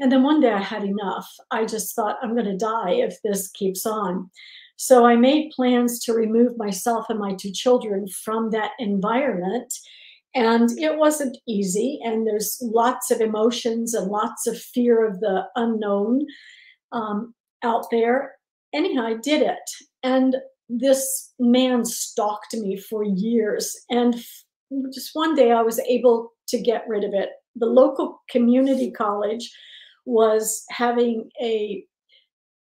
And 0.00 0.10
then 0.10 0.22
one 0.22 0.40
day 0.40 0.52
I 0.52 0.60
had 0.60 0.84
enough. 0.84 1.28
I 1.50 1.64
just 1.64 1.94
thought 1.94 2.18
I'm 2.22 2.34
going 2.34 2.46
to 2.46 2.56
die 2.56 2.92
if 2.92 3.16
this 3.22 3.50
keeps 3.50 3.86
on. 3.86 4.30
So 4.76 5.06
I 5.06 5.16
made 5.16 5.52
plans 5.52 6.00
to 6.04 6.12
remove 6.12 6.58
myself 6.58 7.06
and 7.08 7.18
my 7.18 7.34
two 7.34 7.52
children 7.52 8.06
from 8.08 8.50
that 8.50 8.72
environment 8.78 9.72
and 10.34 10.68
it 10.78 10.98
wasn't 10.98 11.38
easy, 11.46 12.00
and 12.02 12.26
there's 12.26 12.58
lots 12.60 13.12
of 13.12 13.20
emotions 13.20 13.94
and 13.94 14.10
lots 14.10 14.48
of 14.48 14.58
fear 14.58 15.06
of 15.06 15.20
the 15.20 15.44
unknown 15.54 16.26
um, 16.90 17.34
out 17.62 17.86
there. 17.92 18.32
Anyhow, 18.72 19.06
I 19.06 19.14
did 19.14 19.42
it. 19.42 19.70
And 20.02 20.36
this 20.68 21.32
man 21.38 21.84
stalked 21.84 22.54
me 22.54 22.76
for 22.76 23.04
years. 23.04 23.76
And 23.90 24.16
just 24.92 25.10
one 25.12 25.36
day 25.36 25.52
I 25.52 25.62
was 25.62 25.78
able 25.80 26.32
to 26.48 26.60
get 26.60 26.84
rid 26.88 27.04
of 27.04 27.14
it. 27.14 27.30
The 27.54 27.66
local 27.66 28.20
community 28.28 28.90
college 28.90 29.48
was 30.04 30.64
having 30.70 31.30
a 31.40 31.84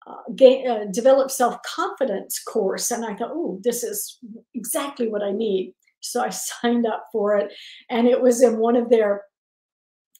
uh, 0.07 0.15
gain, 0.35 0.67
uh, 0.69 0.85
develop 0.91 1.31
self 1.31 1.57
confidence 1.63 2.39
course. 2.39 2.91
And 2.91 3.05
I 3.05 3.15
thought, 3.15 3.31
oh, 3.33 3.59
this 3.63 3.83
is 3.83 4.19
exactly 4.53 5.07
what 5.07 5.23
I 5.23 5.31
need. 5.31 5.73
So 6.01 6.21
I 6.21 6.29
signed 6.61 6.85
up 6.85 7.05
for 7.11 7.35
it. 7.37 7.51
And 7.89 8.07
it 8.07 8.21
was 8.21 8.41
in 8.41 8.57
one 8.57 8.75
of 8.75 8.89
their 8.89 9.23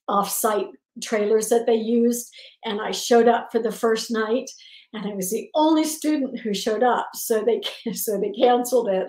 offsite 0.10 0.70
trailers 1.04 1.50
that 1.50 1.66
they 1.66 1.76
used. 1.76 2.32
And 2.64 2.82
I 2.82 2.92
showed 2.92 3.28
up 3.28 3.50
for 3.52 3.60
the 3.60 3.72
first 3.72 4.12
night 4.12 4.50
and 4.96 5.12
I 5.12 5.14
was 5.14 5.30
the 5.30 5.50
only 5.56 5.84
student 5.84 6.40
who 6.40 6.54
showed 6.54 6.84
up. 6.84 7.10
So 7.14 7.44
they 7.44 7.62
so 7.94 8.20
they 8.20 8.32
canceled 8.32 8.90
it. 8.90 9.08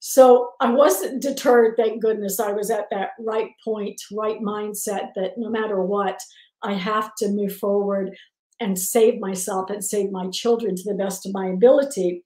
So 0.00 0.50
I 0.60 0.70
wasn't 0.70 1.22
deterred, 1.22 1.76
thank 1.76 2.02
goodness. 2.02 2.40
I 2.40 2.52
was 2.52 2.70
at 2.70 2.86
that 2.90 3.10
right 3.20 3.50
point, 3.64 4.00
right 4.12 4.40
mindset 4.40 5.10
that 5.16 5.32
no 5.36 5.50
matter 5.50 5.82
what, 5.82 6.18
I 6.62 6.72
have 6.72 7.14
to 7.16 7.28
move 7.28 7.56
forward 7.56 8.16
and 8.60 8.78
save 8.78 9.20
myself 9.20 9.70
and 9.70 9.84
save 9.84 10.10
my 10.10 10.28
children 10.28 10.74
to 10.76 10.82
the 10.84 10.94
best 10.94 11.26
of 11.26 11.32
my 11.32 11.46
ability. 11.46 12.24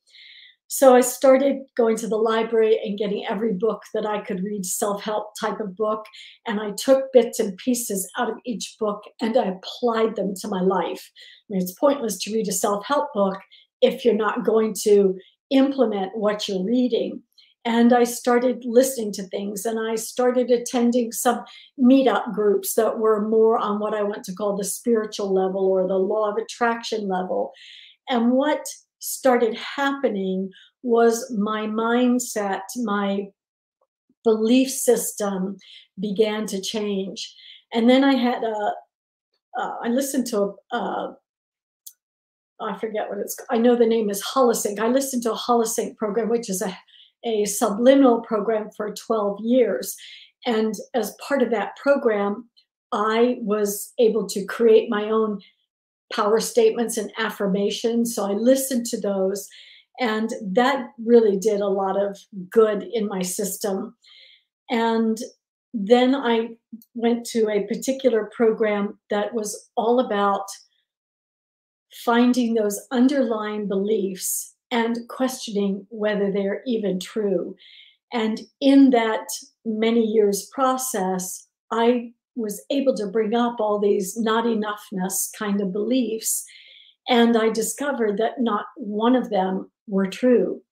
So 0.69 0.95
I 0.95 1.03
started 1.03 1.59
going 1.77 1.99
to 1.99 2.09
the 2.09 2.17
library 2.17 2.81
and 2.83 2.99
getting 2.99 3.27
every 3.29 3.53
book 3.53 3.83
that 3.93 4.07
I 4.07 4.23
could 4.23 4.43
read, 4.43 4.65
self 4.65 5.03
help 5.03 5.35
type 5.39 5.61
of 5.61 5.77
book. 5.77 6.07
And 6.47 6.61
I 6.61 6.71
took 6.71 7.13
bits 7.13 7.39
and 7.41 7.55
pieces 7.59 8.11
out 8.17 8.31
of 8.31 8.37
each 8.47 8.77
book 8.81 9.03
and 9.21 9.37
I 9.37 9.53
applied 9.53 10.17
them 10.17 10.33
to 10.41 10.49
my 10.49 10.63
life. 10.63 11.11
I 11.13 11.45
mean, 11.51 11.63
it's 11.63 11.75
pointless 11.75 12.17
to 12.21 12.33
read 12.33 12.49
a 12.49 12.53
self 12.53 12.87
help 12.87 13.13
book 13.13 13.39
if 13.83 14.03
you're 14.03 14.15
not 14.15 14.47
going 14.47 14.75
to 14.85 15.19
implement 15.51 16.17
what 16.17 16.49
you're 16.49 16.65
reading. 16.65 17.23
And 17.65 17.93
I 17.93 18.05
started 18.05 18.65
listening 18.65 19.13
to 19.13 19.23
things 19.25 19.65
and 19.65 19.79
I 19.79 19.95
started 19.95 20.51
attending 20.51 21.13
some 21.13 21.45
meetup 21.79 22.33
groups 22.35 22.75
that 22.75 22.99
were 22.99 23.29
more 23.29 23.59
on 23.59 23.79
what 23.79 23.95
I 23.95 24.03
want 24.03 24.25
to 24.25 24.35
call 24.35 24.57
the 24.57 24.65
spiritual 24.65 25.33
level 25.33 25.67
or 25.67 25.87
the 25.87 25.95
law 25.95 26.31
of 26.31 26.39
attraction 26.39 27.09
level. 27.09 27.53
And 28.09 28.33
what 28.33 28.65
started 28.99 29.57
happening 29.57 30.51
was 30.83 31.31
my 31.39 31.63
mindset, 31.67 32.63
my 32.77 33.29
belief 34.25 34.71
system 34.71 35.57
began 36.01 36.47
to 36.47 36.61
change. 36.61 37.35
And 37.73 37.89
then 37.89 38.03
I 38.03 38.15
had 38.15 38.43
a, 38.43 38.73
uh, 39.59 39.75
I 39.85 39.89
listened 39.89 40.27
to 40.29 40.57
a, 40.73 40.77
uh, 42.61 42.77
forget 42.79 43.09
what 43.09 43.19
it's, 43.19 43.37
I 43.51 43.59
know 43.59 43.77
the 43.77 43.87
name 43.87 44.11
is 44.11 44.23
Holosync. 44.23 44.81
I 44.81 44.89
listened 44.89 45.23
to 45.25 45.33
a 45.33 45.37
Holosync 45.37 45.97
program, 45.97 46.29
which 46.29 46.49
is 46.49 46.63
a, 46.63 46.77
a 47.25 47.45
subliminal 47.45 48.21
program 48.21 48.71
for 48.77 48.95
12 48.95 49.41
years. 49.43 49.97
And 50.47 50.75
as 50.95 51.17
part 51.27 51.43
of 51.43 51.51
that 51.51 51.77
program, 51.77 52.49
I 52.93 53.39
was 53.41 53.93
able 53.99 54.27
to 54.29 54.45
create 54.45 54.91
my 54.91 55.05
own 55.05 55.41
power 56.13 56.41
statements 56.41 56.97
and 56.97 57.11
affirmations. 57.19 58.15
So 58.15 58.25
I 58.31 58.33
listened 58.33 58.87
to 58.87 59.01
those, 59.01 59.49
and 59.99 60.31
that 60.43 60.89
really 61.03 61.39
did 61.39 61.61
a 61.61 61.69
lot 61.69 62.01
of 62.01 62.19
good 62.51 62.83
in 62.93 63.09
my 63.09 63.23
system. 63.23 63.97
And 64.71 65.19
then 65.73 66.15
I 66.15 66.57
went 66.95 67.25
to 67.27 67.49
a 67.49 67.67
particular 67.67 68.31
program 68.37 68.99
that 69.11 69.33
was 69.33 69.71
all 69.77 70.01
about 70.01 70.47
finding 72.05 72.55
those 72.55 72.81
underlying 72.91 73.69
beliefs 73.69 74.52
and 74.73 75.07
questioning 75.09 75.87
whether 75.91 76.33
they're 76.33 76.63
even 76.67 76.99
true. 76.99 77.55
And 78.13 78.41
in 78.61 78.91
that 78.91 79.29
many 79.65 80.03
years 80.03 80.49
process, 80.53 81.47
I 81.71 82.13
was 82.35 82.65
able 82.71 82.95
to 82.97 83.07
bring 83.07 83.35
up 83.35 83.61
all 83.61 83.79
these 83.79 84.17
not 84.17 84.45
enoughness 84.45 85.29
kind 85.39 85.61
of 85.61 85.73
beliefs. 85.73 86.45
And 87.09 87.37
I 87.37 87.51
discovered 87.51 88.17
that 88.19 88.41
not 88.41 88.65
one 88.77 89.15
of 89.15 89.29
them 89.29 89.71
were 89.87 90.07
true. 90.07 90.63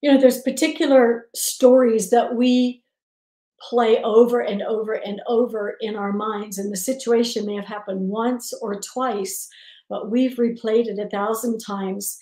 You 0.00 0.12
know, 0.12 0.20
there's 0.20 0.42
particular 0.42 1.26
stories 1.34 2.10
that 2.10 2.36
we 2.36 2.82
play 3.60 4.00
over 4.04 4.40
and 4.40 4.62
over 4.62 4.92
and 4.92 5.20
over 5.26 5.76
in 5.80 5.96
our 5.96 6.12
minds, 6.12 6.58
and 6.58 6.70
the 6.70 6.76
situation 6.76 7.46
may 7.46 7.54
have 7.54 7.64
happened 7.64 8.08
once 8.08 8.52
or 8.60 8.78
twice, 8.80 9.48
but 9.88 10.10
we've 10.10 10.36
replayed 10.36 10.86
it 10.86 10.98
a 10.98 11.08
thousand 11.08 11.58
times. 11.58 12.18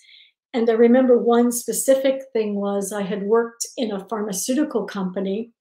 And 0.53 0.69
I 0.69 0.73
remember 0.73 1.17
one 1.17 1.51
specific 1.51 2.21
thing 2.31 2.55
was 2.55 2.93
I 2.93 3.01
had 3.01 3.23
worked 3.23 3.65
in 3.75 3.91
a 3.91 4.07
pharmaceutical 4.07 4.85
company 4.85 5.51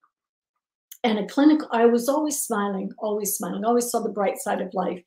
and 1.05 1.19
a 1.19 1.27
clinical 1.27 1.69
i 1.73 1.85
was 1.85 2.09
always 2.09 2.41
smiling 2.41 2.91
always 2.99 3.35
smiling 3.35 3.65
always 3.65 3.91
saw 3.91 4.01
the 4.01 4.09
bright 4.09 4.39
side 4.39 4.61
of 4.61 4.75
life. 4.75 5.03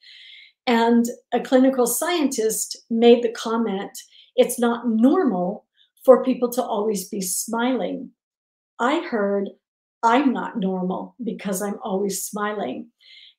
And 0.68 1.06
a 1.32 1.40
clinical 1.40 1.86
scientist 1.86 2.78
made 2.90 3.24
the 3.24 3.32
comment 3.32 3.92
it's 4.36 4.60
not 4.60 4.88
normal 4.88 5.66
for 6.04 6.24
people 6.24 6.52
to 6.52 6.62
always 6.64 7.08
be 7.08 7.22
smiling. 7.22 8.12
I 8.80 9.02
heard 9.02 9.50
i'm 10.04 10.34
not 10.34 10.58
normal 10.58 11.16
because 11.24 11.62
i'm 11.62 11.80
always 11.84 12.24
smiling. 12.24 12.90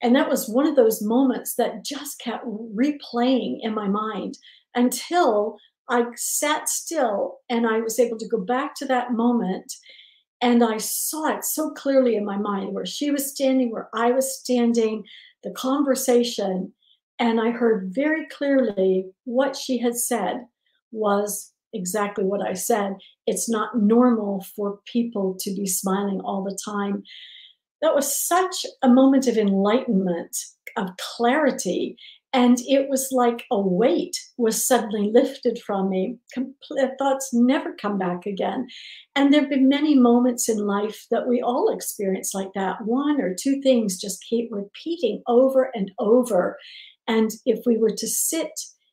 And 0.02 0.14
that 0.14 0.28
was 0.28 0.48
one 0.48 0.66
of 0.66 0.76
those 0.76 1.02
moments 1.02 1.54
that 1.56 1.84
just 1.84 2.20
kept 2.20 2.46
replaying 2.46 3.58
in 3.60 3.74
my 3.74 3.88
mind 3.88 4.38
until 4.74 5.56
I 5.88 6.04
sat 6.16 6.68
still 6.68 7.38
and 7.48 7.66
I 7.66 7.80
was 7.80 7.98
able 7.98 8.18
to 8.18 8.28
go 8.28 8.40
back 8.40 8.74
to 8.76 8.86
that 8.86 9.12
moment 9.12 9.72
and 10.40 10.62
I 10.62 10.76
saw 10.78 11.36
it 11.36 11.44
so 11.44 11.70
clearly 11.70 12.16
in 12.16 12.24
my 12.24 12.36
mind 12.36 12.74
where 12.74 12.86
she 12.86 13.10
was 13.10 13.30
standing, 13.30 13.70
where 13.70 13.88
I 13.94 14.10
was 14.10 14.38
standing, 14.38 15.04
the 15.42 15.50
conversation. 15.52 16.72
And 17.18 17.40
I 17.40 17.50
heard 17.50 17.94
very 17.94 18.26
clearly 18.26 19.06
what 19.24 19.56
she 19.56 19.78
had 19.78 19.96
said 19.96 20.44
was 20.92 21.52
exactly 21.72 22.24
what 22.24 22.46
I 22.46 22.52
said. 22.52 22.96
It's 23.26 23.48
not 23.48 23.78
normal 23.78 24.44
for 24.54 24.80
people 24.84 25.36
to 25.40 25.54
be 25.54 25.66
smiling 25.66 26.20
all 26.20 26.44
the 26.44 26.58
time. 26.64 27.02
That 27.80 27.94
was 27.94 28.26
such 28.26 28.66
a 28.82 28.88
moment 28.88 29.26
of 29.26 29.38
enlightenment, 29.38 30.36
of 30.76 30.90
clarity. 30.98 31.96
And 32.36 32.58
it 32.68 32.90
was 32.90 33.08
like 33.12 33.46
a 33.50 33.58
weight 33.58 34.14
was 34.36 34.68
suddenly 34.68 35.10
lifted 35.10 35.58
from 35.58 35.88
me. 35.88 36.18
Complete 36.34 36.90
thoughts 36.98 37.30
never 37.32 37.72
come 37.72 37.96
back 37.96 38.26
again. 38.26 38.68
And 39.14 39.32
there 39.32 39.40
have 39.40 39.48
been 39.48 39.70
many 39.70 39.94
moments 39.94 40.46
in 40.46 40.58
life 40.58 41.06
that 41.10 41.26
we 41.26 41.40
all 41.40 41.72
experience 41.72 42.34
like 42.34 42.50
that. 42.54 42.84
One 42.84 43.22
or 43.22 43.34
two 43.34 43.62
things 43.62 43.98
just 43.98 44.22
keep 44.28 44.50
repeating 44.52 45.22
over 45.26 45.70
and 45.74 45.90
over. 45.98 46.58
And 47.08 47.30
if 47.46 47.60
we 47.64 47.78
were 47.78 47.96
to 47.96 48.06
sit 48.06 48.52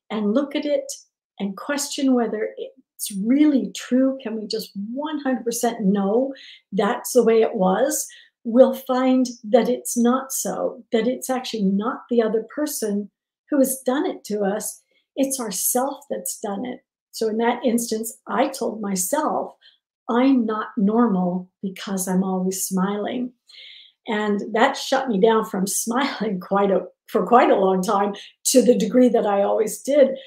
and 0.10 0.34
look 0.34 0.56
at 0.56 0.64
it 0.64 0.90
and 1.38 1.58
question 1.58 2.14
whether 2.14 2.56
it's 2.58 3.12
really 3.26 3.74
true, 3.76 4.18
can 4.24 4.40
we 4.40 4.48
just 4.48 4.72
100% 4.96 5.82
know 5.82 6.34
that's 6.72 7.12
the 7.12 7.24
way 7.24 7.42
it 7.42 7.56
was? 7.56 8.08
We'll 8.46 8.76
find 8.76 9.26
that 9.44 9.68
it's 9.68 9.98
not 9.98 10.32
so, 10.32 10.86
that 10.94 11.10
it's 11.10 11.30
actually 11.30 11.64
not 11.64 12.04
the 12.10 12.22
other 12.22 12.46
person 12.56 13.10
who 13.54 13.60
has 13.60 13.82
done 13.86 14.08
it 14.08 14.24
to 14.24 14.42
us. 14.42 14.82
It's 15.16 15.40
ourself 15.40 16.06
that's 16.10 16.40
done 16.40 16.66
it. 16.66 16.80
So 17.12 17.30
in 17.30 17.38
that 17.38 17.64
instance, 17.64 18.18
I 18.28 18.48
told 18.48 18.82
myself, 18.82 19.54
I'm 20.10 20.46
not 20.46 20.70
normal 20.76 21.52
because 21.62 22.08
I'm 22.08 22.24
always 22.24 22.66
smiling. 22.66 23.32
And 24.08 24.42
that 24.54 24.76
shut 24.76 25.08
me 25.08 25.20
down 25.20 25.46
from 25.46 25.68
smiling 25.84 26.40
quite 26.40 26.72
a 26.72 26.88
for 27.08 27.28
quite 27.28 27.52
a 27.52 27.56
long 27.56 27.84
time 27.84 28.16
to 28.46 28.64
the 28.64 28.76
degree 28.76 29.10
that 29.10 29.28
I 29.28 29.44
always 29.44 29.84
did. 29.84 30.18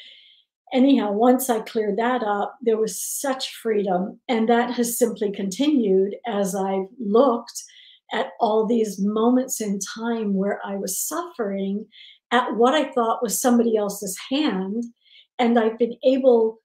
Anyhow, 0.73 1.11
once 1.11 1.51
I 1.51 1.61
cleared 1.61 1.99
that 1.99 2.23
up, 2.23 2.57
there 2.63 2.77
was 2.77 3.03
such 3.03 3.55
freedom. 3.55 4.21
And 4.29 4.49
that 4.49 4.71
has 4.75 4.97
simply 4.97 5.33
continued 5.33 6.15
as 6.29 6.55
I've 6.55 6.87
looked 7.01 7.65
at 8.13 8.29
all 8.39 8.67
these 8.67 9.01
moments 9.01 9.61
in 9.61 9.81
time 9.81 10.35
where 10.35 10.61
I 10.65 10.77
was 10.77 11.01
suffering 11.01 11.87
at 12.37 12.55
what 12.55 12.75
I 12.75 12.93
thought 12.93 13.23
was 13.23 13.41
somebody 13.41 13.77
else's 13.77 14.19
hand. 14.31 14.85
And 15.39 15.59
I've 15.59 15.79
been 15.79 15.97
able 16.05 16.59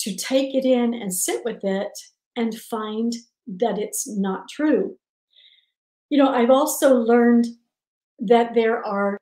to 0.00 0.16
take 0.16 0.54
it 0.54 0.64
in 0.64 0.94
and 0.94 1.12
sit 1.12 1.44
with 1.44 1.62
it 1.62 1.92
and 2.34 2.54
find 2.54 3.12
that 3.46 3.78
it's 3.78 4.08
not 4.08 4.48
true. 4.48 4.96
You 6.08 6.18
know, 6.18 6.30
I've 6.30 6.50
also 6.50 6.94
learned 6.94 7.46
that 8.20 8.54
there 8.54 8.84
are 8.84 9.18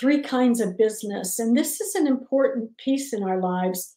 three 0.00 0.22
kinds 0.22 0.60
of 0.60 0.78
business, 0.78 1.38
and 1.38 1.56
this 1.56 1.80
is 1.80 1.94
an 1.94 2.06
important 2.06 2.76
piece 2.78 3.12
in 3.12 3.22
our 3.22 3.40
lives. 3.40 3.96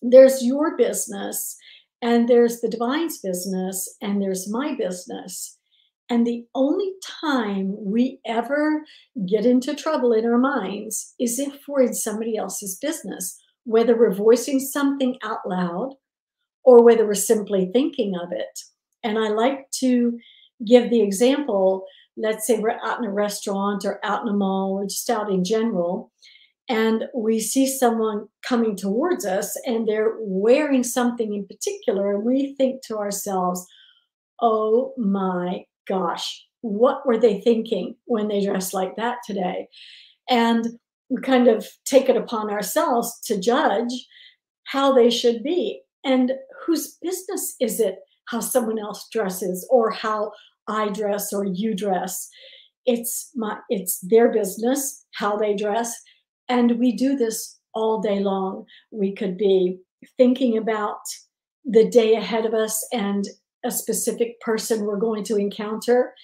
There's 0.00 0.44
your 0.44 0.76
business, 0.76 1.56
and 2.00 2.28
there's 2.28 2.60
the 2.60 2.68
divine's 2.68 3.18
business, 3.18 3.96
and 4.00 4.20
there's 4.20 4.48
my 4.48 4.74
business. 4.74 5.58
And 6.10 6.26
the 6.26 6.44
only 6.54 6.92
time 7.20 7.74
we 7.78 8.20
ever 8.26 8.84
get 9.26 9.46
into 9.46 9.74
trouble 9.74 10.12
in 10.12 10.26
our 10.26 10.38
minds 10.38 11.14
is 11.18 11.38
if 11.38 11.60
we're 11.66 11.82
in 11.82 11.94
somebody 11.94 12.36
else's 12.36 12.76
business, 12.78 13.38
whether 13.64 13.96
we're 13.96 14.14
voicing 14.14 14.60
something 14.60 15.16
out 15.22 15.40
loud 15.46 15.94
or 16.64 16.84
whether 16.84 17.06
we're 17.06 17.14
simply 17.14 17.70
thinking 17.72 18.14
of 18.14 18.30
it. 18.32 18.60
And 19.02 19.18
I 19.18 19.28
like 19.28 19.70
to 19.80 20.18
give 20.66 20.90
the 20.90 21.00
example 21.00 21.86
let's 22.16 22.46
say 22.46 22.58
we're 22.58 22.78
out 22.84 22.98
in 22.98 23.04
a 23.04 23.12
restaurant 23.12 23.84
or 23.84 23.98
out 24.04 24.22
in 24.22 24.28
a 24.28 24.32
mall 24.36 24.72
or 24.72 24.84
just 24.84 25.08
out 25.08 25.30
in 25.30 25.44
general, 25.44 26.12
and 26.68 27.04
we 27.14 27.40
see 27.40 27.66
someone 27.66 28.28
coming 28.46 28.76
towards 28.76 29.26
us 29.26 29.56
and 29.66 29.86
they're 29.86 30.16
wearing 30.20 30.84
something 30.84 31.34
in 31.34 31.46
particular, 31.46 32.14
and 32.14 32.24
we 32.24 32.54
think 32.56 32.82
to 32.82 32.98
ourselves, 32.98 33.66
oh 34.40 34.92
my 34.96 35.64
gosh, 35.88 36.44
what 36.60 37.06
were 37.06 37.18
they 37.18 37.40
thinking 37.40 37.96
when 38.04 38.28
they 38.28 38.44
dressed 38.44 38.72
like 38.72 38.96
that 38.96 39.18
today? 39.26 39.68
And 40.28 40.78
we 41.08 41.20
kind 41.20 41.48
of 41.48 41.66
take 41.84 42.08
it 42.08 42.16
upon 42.16 42.50
ourselves 42.50 43.20
to 43.26 43.38
judge 43.38 43.92
how 44.64 44.94
they 44.94 45.10
should 45.10 45.42
be. 45.42 45.82
And 46.04 46.32
whose 46.64 46.96
business 47.02 47.54
is 47.60 47.80
it 47.80 47.98
how 48.26 48.40
someone 48.40 48.78
else 48.78 49.08
dresses 49.12 49.66
or 49.70 49.90
how 49.90 50.32
I 50.68 50.88
dress 50.88 51.32
or 51.32 51.44
you 51.44 51.74
dress? 51.74 52.28
It's 52.86 53.30
my 53.34 53.58
it's 53.68 54.00
their 54.00 54.32
business 54.32 55.04
how 55.14 55.36
they 55.36 55.54
dress. 55.54 55.94
And 56.48 56.78
we 56.78 56.92
do 56.96 57.16
this 57.16 57.58
all 57.74 58.00
day 58.00 58.20
long. 58.20 58.64
We 58.90 59.14
could 59.14 59.36
be 59.36 59.78
thinking 60.16 60.56
about 60.56 61.00
the 61.64 61.88
day 61.88 62.14
ahead 62.14 62.44
of 62.44 62.54
us 62.54 62.86
and 62.92 63.24
a 63.64 63.70
specific 63.70 64.40
person 64.40 64.84
we're 64.84 64.96
going 64.96 65.24
to 65.24 65.36
encounter. 65.36 66.14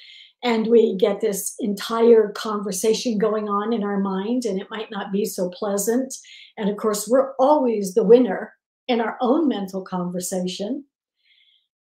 And 0.42 0.68
we 0.68 0.96
get 0.96 1.20
this 1.20 1.54
entire 1.58 2.30
conversation 2.30 3.18
going 3.18 3.48
on 3.48 3.72
in 3.72 3.82
our 3.82 3.98
mind 3.98 4.44
and 4.44 4.60
it 4.60 4.70
might 4.70 4.90
not 4.90 5.10
be 5.12 5.24
so 5.24 5.50
pleasant. 5.50 6.14
And 6.56 6.68
of 6.70 6.76
course 6.76 7.08
we're 7.08 7.34
always 7.36 7.94
the 7.94 8.04
winner 8.04 8.52
in 8.86 9.00
our 9.00 9.16
own 9.20 9.48
mental 9.48 9.82
conversation. 9.82 10.84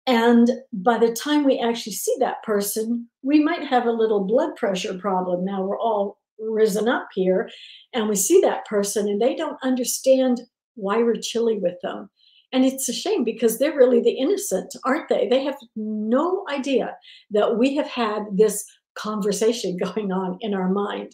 And 0.07 0.51
by 0.73 0.99
the 0.99 1.13
time 1.13 1.45
we 1.45 1.61
actually 1.61 1.95
see 1.95 2.15
that 2.21 2.43
person 2.43 3.09
we 3.23 3.43
might 3.43 3.67
have 3.67 3.87
a 3.87 3.93
little 3.93 4.25
blood 4.25 4.57
pressure 4.57 4.99
problem. 4.99 5.45
Now 5.45 5.63
we're 5.63 5.79
all 5.79 6.19
risen 6.39 6.89
up 6.89 7.09
here 7.15 7.49
and 7.95 8.09
we 8.09 8.17
see 8.17 8.41
that 8.41 8.67
person 8.67 9.09
and 9.09 9.21
they 9.21 9.35
don't 9.35 9.59
understand 9.63 10.43
why 10.75 10.99
we're 10.99 11.21
chilly 11.21 11.59
with 11.59 11.81
them 11.83 12.11
and 12.53 12.65
it's 12.65 12.89
a 12.89 12.93
shame 12.93 13.25
because 13.25 13.59
they're 13.59 13.77
really 13.77 14.01
the 14.01 14.19
innocent, 14.19 14.75
aren't 14.85 15.09
they? 15.09 15.27
They 15.29 15.43
have 15.45 15.57
no 15.75 16.45
idea 16.51 16.97
that 17.31 17.57
we 17.57 17.75
have 17.77 17.89
had 17.89 18.25
this 18.33 18.65
conversation 18.95 19.77
going 19.83 20.13
on 20.13 20.39
in 20.41 20.55
our 20.55 20.69
mind. 20.69 21.13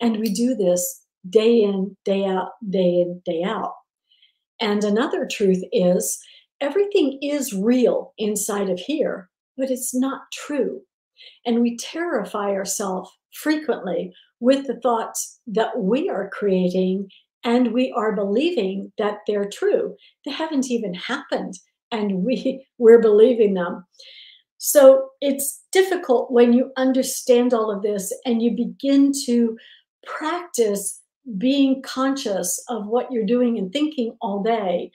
And 0.00 0.18
we 0.18 0.32
do 0.32 0.54
this 0.54 1.02
day 1.28 1.60
in, 1.60 1.96
day 2.04 2.24
out, 2.24 2.50
day 2.70 3.00
in, 3.00 3.20
day 3.24 3.42
out. 3.42 3.72
And 4.60 4.84
another 4.84 5.26
truth 5.30 5.62
is 5.72 6.18
everything 6.60 7.18
is 7.20 7.52
real 7.52 8.12
inside 8.16 8.70
of 8.70 8.78
here, 8.78 9.28
but 9.56 9.70
it's 9.70 9.94
not 9.94 10.22
true. 10.32 10.80
And 11.44 11.60
we 11.60 11.76
terrify 11.76 12.50
ourselves 12.50 13.10
frequently 13.32 14.12
with 14.40 14.66
the 14.66 14.78
thoughts 14.80 15.40
that 15.46 15.78
we 15.78 16.08
are 16.08 16.30
creating 16.30 17.08
and 17.46 17.72
we 17.72 17.92
are 17.92 18.14
believing 18.14 18.92
that 18.98 19.20
they're 19.26 19.48
true. 19.48 19.96
They 20.24 20.32
haven't 20.32 20.68
even 20.70 20.92
happened, 20.92 21.54
and 21.90 22.24
we 22.24 22.66
we're 22.78 23.00
believing 23.00 23.54
them. 23.54 23.86
So 24.58 25.10
it's 25.20 25.62
difficult 25.70 26.30
when 26.30 26.52
you 26.52 26.72
understand 26.76 27.54
all 27.54 27.70
of 27.70 27.82
this 27.82 28.12
and 28.24 28.42
you 28.42 28.50
begin 28.50 29.12
to 29.26 29.56
practice 30.04 31.00
being 31.38 31.82
conscious 31.82 32.62
of 32.68 32.86
what 32.86 33.10
you're 33.12 33.26
doing 33.26 33.58
and 33.58 33.72
thinking 33.72 34.16
all 34.20 34.42
day. 34.42 34.90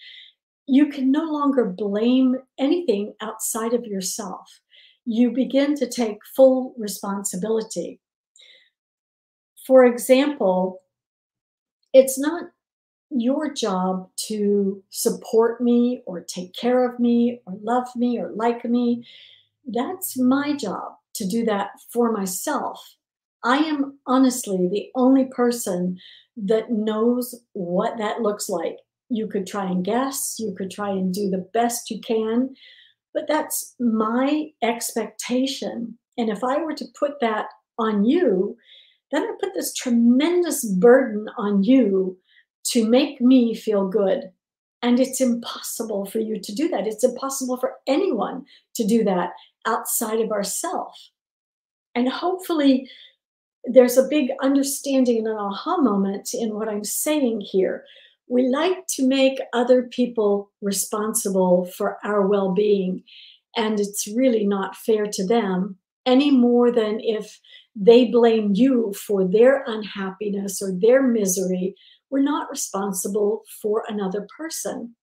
You 0.68 0.88
can 0.88 1.12
no 1.12 1.24
longer 1.24 1.66
blame 1.66 2.36
anything 2.60 3.14
outside 3.22 3.74
of 3.74 3.86
yourself. 3.86 4.48
You 5.06 5.32
begin 5.32 5.76
to 5.76 5.88
take 5.88 6.18
full 6.36 6.74
responsibility. 6.78 8.00
For 9.68 9.86
example, 9.86 10.82
it's 11.94 12.20
not 12.20 12.46
your 13.10 13.54
job 13.54 14.10
to 14.16 14.82
support 14.90 15.62
me 15.62 16.02
or 16.06 16.22
take 16.22 16.54
care 16.54 16.90
of 16.90 17.00
me 17.00 17.42
or 17.46 17.58
love 17.62 17.88
me 17.96 18.20
or 18.20 18.32
like 18.32 18.64
me. 18.64 19.06
That's 19.66 20.18
my 20.18 20.56
job 20.56 20.94
to 21.16 21.28
do 21.28 21.44
that 21.46 21.72
for 21.92 22.12
myself. 22.12 22.96
I 23.44 23.58
am 23.58 24.00
honestly 24.08 24.70
the 24.72 24.90
only 24.96 25.26
person 25.26 25.98
that 26.38 26.72
knows 26.72 27.36
what 27.54 27.98
that 27.98 28.22
looks 28.22 28.48
like. 28.48 28.78
You 29.10 29.28
could 29.28 29.46
try 29.46 29.66
and 29.66 29.84
guess, 29.84 30.38
you 30.40 30.54
could 30.58 30.72
try 30.72 30.90
and 30.90 31.14
do 31.14 31.30
the 31.30 31.50
best 31.54 31.92
you 31.92 32.00
can, 32.00 32.56
but 33.14 33.28
that's 33.28 33.76
my 33.80 34.52
expectation. 34.64 35.98
And 36.18 36.30
if 36.30 36.44
I 36.44 36.60
were 36.62 36.74
to 36.76 36.86
put 36.98 37.20
that 37.20 37.48
on 37.78 38.06
you, 38.06 38.56
then 39.12 39.24
I 39.24 39.32
put 39.40 39.54
this 39.54 39.74
tremendous 39.74 40.66
burden 40.66 41.28
on 41.38 41.64
you 41.64 42.18
to 42.68 42.88
make 42.88 43.22
me 43.22 43.54
feel 43.54 43.88
good. 43.88 44.32
And 44.82 45.00
it's 45.00 45.22
impossible 45.22 46.06
for 46.06 46.20
you 46.20 46.40
to 46.40 46.56
do 46.56 46.68
that. 46.70 46.88
It's 46.88 47.04
impossible 47.04 47.58
for 47.58 47.74
anyone 47.88 48.46
to 48.76 48.86
do 48.86 49.04
that 49.04 49.32
outside 49.68 50.20
of 50.20 50.32
ourself. 50.32 50.98
And 51.94 52.10
hopefully, 52.10 52.90
there's 53.66 53.98
a 53.98 54.08
big 54.08 54.30
understanding 54.42 55.20
and 55.20 55.28
an 55.28 55.38
aha 55.38 55.78
moment 55.78 56.34
in 56.34 56.56
what 56.56 56.68
I'm 56.68 56.84
saying 56.84 57.42
here. 57.42 57.84
We 58.28 58.48
like 58.48 58.88
to 58.96 59.08
make 59.08 59.40
other 59.54 59.84
people 59.84 60.52
responsible 60.62 61.66
for 61.78 61.98
our 62.04 62.26
well 62.26 62.54
being, 62.54 63.04
and 63.56 63.80
it's 63.80 64.08
really 64.08 64.46
not 64.46 64.76
fair 64.76 65.06
to 65.06 65.28
them 65.28 65.78
any 66.06 66.32
more 66.32 66.72
than 66.72 67.00
if 67.02 67.40
they 67.76 68.06
blame 68.06 68.52
you 68.54 68.94
for 68.94 69.26
their 69.26 69.64
unhappiness 69.66 70.62
or 70.62 70.72
their 70.74 71.02
misery. 71.02 71.76
We're 72.10 72.22
not 72.22 72.50
responsible 72.50 73.44
for 73.62 73.84
another 73.88 74.28
person. 74.38 74.96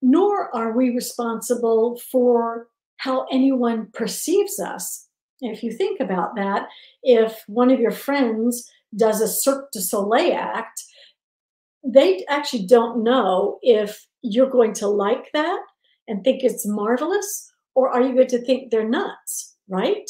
Nor 0.00 0.54
are 0.54 0.76
we 0.76 0.90
responsible 0.90 2.00
for 2.10 2.68
how 2.98 3.26
anyone 3.30 3.88
perceives 3.92 4.58
us. 4.58 5.08
If 5.40 5.62
you 5.62 5.72
think 5.72 6.00
about 6.00 6.36
that, 6.36 6.68
if 7.02 7.42
one 7.46 7.70
of 7.70 7.80
your 7.80 7.90
friends 7.90 8.68
does 8.94 9.20
a 9.20 9.28
Cirque 9.28 9.70
du 9.72 9.80
Soleil 9.80 10.34
act, 10.34 10.82
they 11.84 12.24
actually 12.28 12.66
don't 12.66 13.02
know 13.02 13.58
if 13.62 14.06
you're 14.22 14.50
going 14.50 14.72
to 14.74 14.86
like 14.86 15.30
that 15.32 15.60
and 16.06 16.22
think 16.22 16.42
it's 16.42 16.66
marvelous 16.66 17.52
or 17.74 17.90
are 17.90 18.02
you 18.02 18.14
going 18.14 18.28
to 18.28 18.44
think 18.44 18.70
they're 18.70 18.88
nuts, 18.88 19.56
right? 19.68 20.08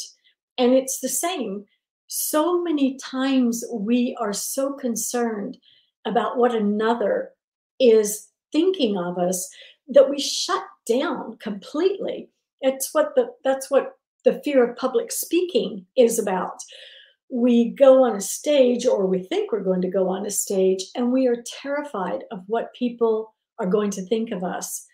And 0.57 0.73
it's 0.73 0.99
the 0.99 1.09
same. 1.09 1.65
So 2.07 2.61
many 2.61 2.97
times 2.97 3.63
we 3.71 4.15
are 4.19 4.33
so 4.33 4.73
concerned 4.73 5.57
about 6.05 6.37
what 6.37 6.53
another 6.53 7.31
is 7.79 8.27
thinking 8.51 8.97
of 8.97 9.17
us 9.17 9.49
that 9.87 10.09
we 10.09 10.19
shut 10.19 10.63
down 10.87 11.37
completely. 11.37 12.29
It's 12.61 12.93
what 12.93 13.15
the 13.15 13.33
that's 13.43 13.71
what 13.71 13.97
the 14.25 14.41
fear 14.43 14.63
of 14.63 14.77
public 14.77 15.11
speaking 15.11 15.85
is 15.97 16.19
about. 16.19 16.59
We 17.29 17.71
go 17.71 18.03
on 18.03 18.15
a 18.15 18.21
stage, 18.21 18.85
or 18.85 19.07
we 19.07 19.23
think 19.23 19.51
we're 19.51 19.63
going 19.63 19.81
to 19.81 19.89
go 19.89 20.07
on 20.07 20.25
a 20.25 20.31
stage, 20.31 20.83
and 20.95 21.11
we 21.11 21.27
are 21.27 21.43
terrified 21.61 22.25
of 22.31 22.43
what 22.47 22.75
people 22.75 23.33
are 23.59 23.65
going 23.65 23.89
to 23.91 24.05
think 24.05 24.31
of 24.31 24.43
us. 24.43 24.85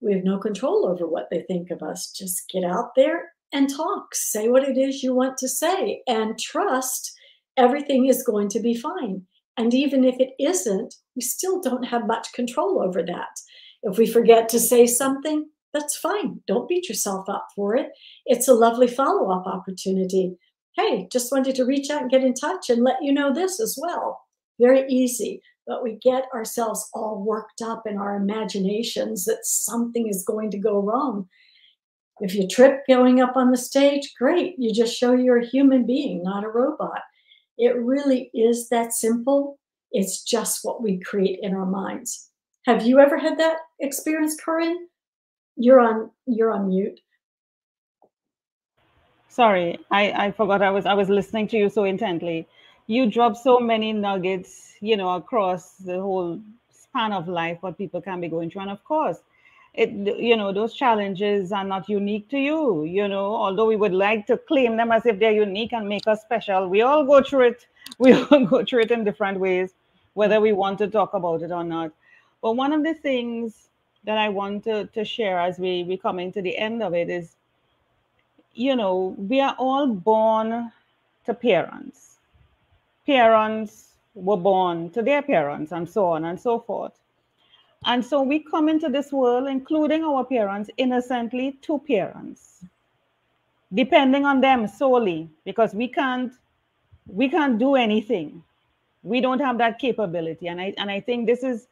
We 0.00 0.12
have 0.12 0.24
no 0.24 0.38
control 0.38 0.86
over 0.86 1.06
what 1.08 1.28
they 1.30 1.42
think 1.42 1.70
of 1.70 1.82
us. 1.82 2.12
Just 2.12 2.48
get 2.52 2.64
out 2.64 2.90
there 2.94 3.32
and 3.52 3.68
talk. 3.68 4.14
Say 4.14 4.48
what 4.48 4.68
it 4.68 4.78
is 4.78 5.02
you 5.02 5.14
want 5.14 5.36
to 5.38 5.48
say 5.48 6.02
and 6.06 6.38
trust 6.38 7.12
everything 7.56 8.06
is 8.06 8.22
going 8.22 8.48
to 8.50 8.60
be 8.60 8.74
fine. 8.74 9.22
And 9.56 9.74
even 9.74 10.04
if 10.04 10.18
it 10.18 10.30
isn't, 10.38 10.94
we 11.14 11.22
still 11.22 11.60
don't 11.60 11.84
have 11.84 12.06
much 12.06 12.32
control 12.32 12.82
over 12.82 13.02
that. 13.02 13.28
If 13.82 13.98
we 13.98 14.06
forget 14.06 14.48
to 14.50 14.60
say 14.60 14.86
something, 14.86 15.46
that's 15.74 15.96
fine. 15.96 16.40
Don't 16.46 16.68
beat 16.68 16.88
yourself 16.88 17.28
up 17.28 17.48
for 17.54 17.76
it. 17.76 17.90
It's 18.26 18.48
a 18.48 18.54
lovely 18.54 18.86
follow 18.86 19.30
up 19.30 19.46
opportunity. 19.46 20.36
Hey, 20.76 21.08
just 21.12 21.32
wanted 21.32 21.54
to 21.56 21.64
reach 21.64 21.90
out 21.90 22.02
and 22.02 22.10
get 22.10 22.24
in 22.24 22.34
touch 22.34 22.70
and 22.70 22.82
let 22.82 22.96
you 23.02 23.12
know 23.12 23.32
this 23.32 23.60
as 23.60 23.78
well. 23.80 24.22
Very 24.60 24.86
easy. 24.88 25.42
But 25.66 25.82
we 25.82 25.98
get 26.02 26.24
ourselves 26.34 26.88
all 26.94 27.22
worked 27.24 27.62
up 27.62 27.82
in 27.86 27.96
our 27.98 28.16
imaginations 28.16 29.24
that 29.26 29.44
something 29.44 30.08
is 30.08 30.24
going 30.26 30.50
to 30.52 30.58
go 30.58 30.80
wrong. 30.80 31.28
If 32.22 32.36
you 32.36 32.46
trip 32.46 32.82
going 32.86 33.20
up 33.20 33.36
on 33.36 33.50
the 33.50 33.56
stage, 33.56 34.14
great. 34.16 34.54
You 34.56 34.72
just 34.72 34.96
show 34.96 35.12
you're 35.12 35.40
a 35.40 35.46
human 35.46 35.84
being, 35.84 36.22
not 36.22 36.44
a 36.44 36.48
robot. 36.48 37.00
It 37.58 37.76
really 37.76 38.30
is 38.32 38.68
that 38.68 38.92
simple. 38.92 39.58
It's 39.90 40.22
just 40.22 40.60
what 40.62 40.80
we 40.80 41.00
create 41.00 41.40
in 41.42 41.52
our 41.52 41.66
minds. 41.66 42.30
Have 42.64 42.86
you 42.86 43.00
ever 43.00 43.18
had 43.18 43.38
that 43.40 43.56
experience, 43.80 44.40
Corine? 44.40 44.76
You're 45.56 45.80
on 45.80 46.12
you're 46.26 46.52
on 46.52 46.68
mute. 46.68 47.00
Sorry, 49.28 49.80
I, 49.90 50.26
I 50.26 50.30
forgot 50.30 50.62
I 50.62 50.70
was 50.70 50.86
I 50.86 50.94
was 50.94 51.08
listening 51.08 51.48
to 51.48 51.56
you 51.56 51.68
so 51.68 51.82
intently. 51.82 52.46
You 52.86 53.10
drop 53.10 53.36
so 53.36 53.58
many 53.58 53.92
nuggets, 53.92 54.74
you 54.80 54.96
know, 54.96 55.16
across 55.16 55.72
the 55.78 56.00
whole 56.00 56.40
span 56.70 57.12
of 57.12 57.26
life 57.26 57.58
what 57.62 57.76
people 57.76 58.00
can 58.00 58.20
be 58.20 58.28
going 58.28 58.48
through. 58.48 58.62
And 58.62 58.70
of 58.70 58.84
course, 58.84 59.18
it 59.74 59.90
you 59.90 60.36
know, 60.36 60.52
those 60.52 60.74
challenges 60.74 61.50
are 61.50 61.64
not 61.64 61.88
unique 61.88 62.28
to 62.28 62.38
you, 62.38 62.84
you 62.84 63.08
know, 63.08 63.34
although 63.34 63.66
we 63.66 63.76
would 63.76 63.94
like 63.94 64.26
to 64.26 64.36
claim 64.36 64.76
them 64.76 64.92
as 64.92 65.06
if 65.06 65.18
they're 65.18 65.32
unique 65.32 65.72
and 65.72 65.88
make 65.88 66.06
us 66.06 66.20
special. 66.22 66.68
We 66.68 66.82
all 66.82 67.04
go 67.04 67.22
through 67.22 67.48
it, 67.48 67.66
we 67.98 68.12
all 68.12 68.44
go 68.44 68.64
through 68.64 68.82
it 68.82 68.90
in 68.90 69.04
different 69.04 69.40
ways, 69.40 69.74
whether 70.14 70.40
we 70.40 70.52
want 70.52 70.78
to 70.78 70.88
talk 70.88 71.14
about 71.14 71.42
it 71.42 71.50
or 71.50 71.64
not. 71.64 71.92
But 72.42 72.52
one 72.52 72.72
of 72.72 72.82
the 72.82 72.94
things 72.94 73.68
that 74.04 74.18
I 74.18 74.28
want 74.28 74.64
to, 74.64 74.86
to 74.86 75.04
share 75.04 75.40
as 75.40 75.58
we, 75.58 75.84
we 75.84 75.96
coming 75.96 76.32
to 76.32 76.42
the 76.42 76.58
end 76.58 76.82
of 76.82 76.92
it 76.92 77.08
is, 77.08 77.36
you 78.54 78.76
know, 78.76 79.14
we 79.16 79.40
are 79.40 79.54
all 79.58 79.86
born 79.86 80.70
to 81.24 81.32
parents. 81.32 82.18
Parents 83.06 83.94
were 84.14 84.36
born 84.36 84.90
to 84.90 85.02
their 85.02 85.22
parents 85.22 85.72
and 85.72 85.88
so 85.88 86.06
on 86.06 86.24
and 86.26 86.38
so 86.38 86.60
forth. 86.60 86.92
And 87.84 88.04
so 88.04 88.22
we 88.22 88.40
come 88.40 88.68
into 88.68 88.88
this 88.88 89.12
world, 89.12 89.48
including 89.48 90.04
our 90.04 90.24
parents, 90.24 90.70
innocently 90.76 91.58
to 91.62 91.78
parents, 91.80 92.64
depending 93.74 94.24
on 94.24 94.40
them 94.40 94.68
solely, 94.68 95.28
because 95.44 95.74
we 95.74 95.88
can't 95.88 96.32
we 97.06 97.28
can't 97.28 97.58
do 97.58 97.74
anything. 97.74 98.44
We 99.02 99.20
don't 99.20 99.40
have 99.40 99.58
that 99.58 99.80
capability. 99.80 100.46
And 100.46 100.60
I 100.60 100.74
and 100.78 100.90
I 100.90 101.00
think 101.00 101.26
this 101.26 101.42
is 101.42 101.66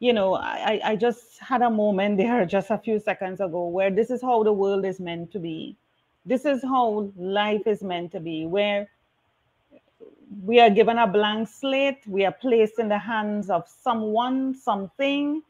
you 0.00 0.12
know, 0.12 0.34
I, 0.34 0.80
I 0.84 0.96
just 0.96 1.38
had 1.40 1.62
a 1.62 1.70
moment 1.70 2.16
there 2.18 2.44
just 2.46 2.70
a 2.70 2.78
few 2.78 2.98
seconds 3.00 3.40
ago 3.40 3.68
where 3.68 3.90
this 3.90 4.10
is 4.10 4.22
how 4.22 4.42
the 4.42 4.52
world 4.52 4.84
is 4.84 5.00
meant 5.00 5.32
to 5.32 5.38
be. 5.38 5.76
This 6.24 6.44
is 6.44 6.62
how 6.62 7.10
life 7.16 7.66
is 7.66 7.82
meant 7.82 8.12
to 8.12 8.20
be, 8.20 8.44
where 8.44 8.88
we 10.44 10.60
are 10.60 10.70
given 10.70 10.98
a 10.98 11.06
blank 11.06 11.48
slate, 11.48 12.00
we 12.06 12.24
are 12.24 12.32
placed 12.32 12.78
in 12.78 12.88
the 12.88 12.98
hands 12.98 13.50
of 13.50 13.68
someone, 13.68 14.54
something, 14.54 15.42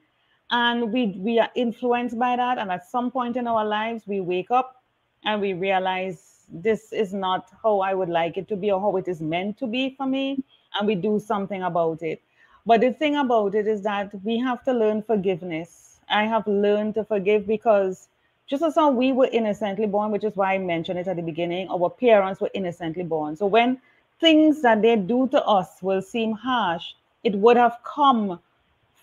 and 0.51 0.93
we, 0.93 1.15
we 1.19 1.39
are 1.39 1.51
influenced 1.55 2.19
by 2.19 2.37
that. 2.37 2.59
And 2.59 2.71
at 2.71 2.89
some 2.89 3.11
point 3.11 3.37
in 3.37 3.47
our 3.47 3.65
lives, 3.65 4.05
we 4.07 4.21
wake 4.21 4.51
up 4.51 4.83
and 5.25 5.41
we 5.41 5.53
realize 5.55 6.45
this 6.51 6.93
is 6.93 7.13
not 7.13 7.51
how 7.63 7.81
I 7.81 7.95
would 7.95 8.09
like 8.09 8.37
it 8.39 8.49
to 8.49 8.57
be 8.57 8.71
or 8.71 8.81
how 8.81 8.97
it 8.97 9.09
is 9.09 9.21
meant 9.21 9.59
to 9.59 9.67
be 9.67 9.95
for 9.97 10.07
me. 10.07 10.43
And 10.79 10.87
we 10.87 10.95
do 10.95 11.21
something 11.21 11.63
about 11.63 12.03
it 12.03 12.23
but 12.67 12.83
the 12.83 12.93
thing 12.93 13.17
about 13.17 13.55
it 13.55 13.67
is 13.67 13.83
that 13.83 14.13
we 14.25 14.39
have 14.39 14.63
to 14.65 14.73
learn 14.75 15.03
forgiveness. 15.03 16.01
I 16.11 16.25
have 16.27 16.47
learned 16.47 16.95
to 16.97 17.05
forgive 17.05 17.47
because 17.47 18.09
just 18.47 18.63
as 18.63 18.77
we 18.93 19.13
were 19.13 19.29
innocently 19.33 19.87
born, 19.87 20.11
which 20.13 20.25
is 20.25 20.37
why 20.37 20.55
I 20.55 20.59
mentioned 20.59 20.99
it 20.99 21.09
at 21.09 21.17
the 21.17 21.23
beginning, 21.23 21.69
our 21.71 21.91
parents 21.91 22.41
were 22.41 22.51
innocently 22.55 23.05
born. 23.05 23.37
So 23.37 23.47
when 23.47 23.81
things 24.21 24.63
that 24.63 24.83
they 24.83 24.97
do 24.97 25.29
to 25.29 25.43
us 25.45 25.83
will 25.83 26.03
seem 26.03 26.33
harsh, 26.33 26.95
it 27.25 27.35
would 27.35 27.57
have 27.57 27.79
come 27.85 28.41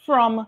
from 0.06 0.48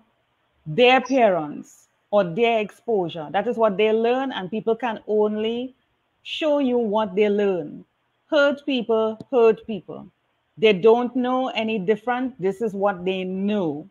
their 0.66 1.02
parents 1.02 1.88
or 2.12 2.24
their 2.24 2.60
exposure. 2.60 3.28
That 3.32 3.48
is 3.48 3.58
what 3.58 3.78
they 3.78 3.92
learn, 3.92 4.32
and 4.32 4.52
people 4.52 4.76
can 4.76 5.00
only 5.08 5.76
show 6.24 6.60
you 6.60 6.78
what 6.78 7.16
they 7.16 7.30
learn. 7.30 7.86
Hurt 8.30 8.66
people, 8.66 9.18
hurt 9.32 9.66
people. 9.66 10.08
They 10.58 10.74
don't 10.74 11.16
know 11.16 11.50
any 11.50 11.80
different. 11.80 12.40
This 12.42 12.62
is 12.62 12.74
what 12.74 13.06
they 13.06 13.24
know. 13.24 13.88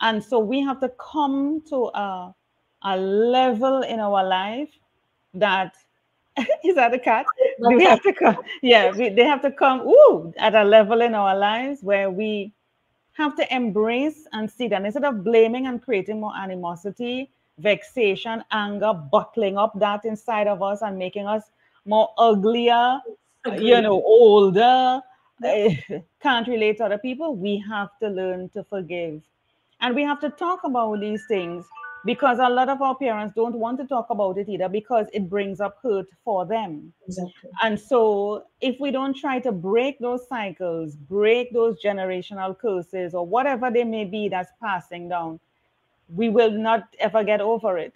And 0.00 0.22
so 0.22 0.38
we 0.38 0.60
have 0.60 0.80
to 0.80 0.90
come 0.90 1.62
to 1.70 1.86
a, 1.94 2.34
a 2.82 2.96
level 2.96 3.82
in 3.82 4.00
our 4.00 4.22
life 4.22 4.70
that 5.34 5.74
is 6.64 6.74
that 6.74 6.92
a 6.92 6.98
cat? 6.98 7.26
Do 7.60 7.76
we 7.76 7.84
have 7.84 8.02
to 8.02 8.12
come? 8.12 8.38
Yeah, 8.62 8.90
we, 8.90 9.08
they 9.08 9.24
have 9.24 9.42
to 9.42 9.50
come 9.50 9.80
ooh, 9.82 10.32
at 10.36 10.54
a 10.54 10.64
level 10.64 11.00
in 11.00 11.14
our 11.14 11.36
lives 11.36 11.82
where 11.82 12.10
we 12.10 12.52
have 13.12 13.36
to 13.36 13.54
embrace 13.54 14.26
and 14.32 14.50
see 14.50 14.66
that 14.68 14.84
instead 14.84 15.04
of 15.04 15.22
blaming 15.22 15.66
and 15.66 15.80
creating 15.80 16.20
more 16.20 16.36
animosity, 16.36 17.30
vexation, 17.58 18.42
anger, 18.50 18.92
buckling 18.92 19.56
up 19.56 19.78
that 19.78 20.04
inside 20.04 20.48
of 20.48 20.62
us 20.62 20.82
and 20.82 20.98
making 20.98 21.26
us 21.26 21.44
more 21.84 22.10
uglier, 22.18 22.98
Agreed. 23.44 23.68
you 23.68 23.80
know, 23.80 24.02
older, 24.04 25.00
eh, 25.44 25.76
can't 26.20 26.48
relate 26.48 26.78
to 26.78 26.84
other 26.86 26.98
people, 26.98 27.36
we 27.36 27.62
have 27.68 27.90
to 28.00 28.08
learn 28.08 28.48
to 28.50 28.64
forgive. 28.64 29.22
And 29.80 29.94
we 29.94 30.02
have 30.02 30.20
to 30.20 30.30
talk 30.30 30.64
about 30.64 31.00
these 31.00 31.24
things 31.28 31.64
because 32.04 32.38
a 32.38 32.48
lot 32.48 32.68
of 32.68 32.82
our 32.82 32.94
parents 32.96 33.34
don't 33.34 33.54
want 33.54 33.78
to 33.78 33.86
talk 33.86 34.08
about 34.10 34.38
it 34.38 34.48
either 34.48 34.68
because 34.68 35.06
it 35.12 35.28
brings 35.28 35.60
up 35.60 35.78
hurt 35.82 36.06
for 36.24 36.46
them. 36.46 36.92
Exactly. 37.06 37.50
And 37.62 37.78
so 37.80 38.44
if 38.60 38.76
we 38.80 38.90
don't 38.90 39.16
try 39.16 39.40
to 39.40 39.52
break 39.52 39.98
those 40.00 40.26
cycles, 40.28 40.96
break 40.96 41.52
those 41.52 41.82
generational 41.82 42.58
curses 42.58 43.14
or 43.14 43.26
whatever 43.26 43.70
they 43.70 43.84
may 43.84 44.04
be 44.04 44.28
that's 44.28 44.52
passing 44.62 45.08
down, 45.08 45.40
we 46.08 46.28
will 46.28 46.50
not 46.50 46.84
ever 46.98 47.24
get 47.24 47.40
over 47.40 47.78
it. 47.78 47.94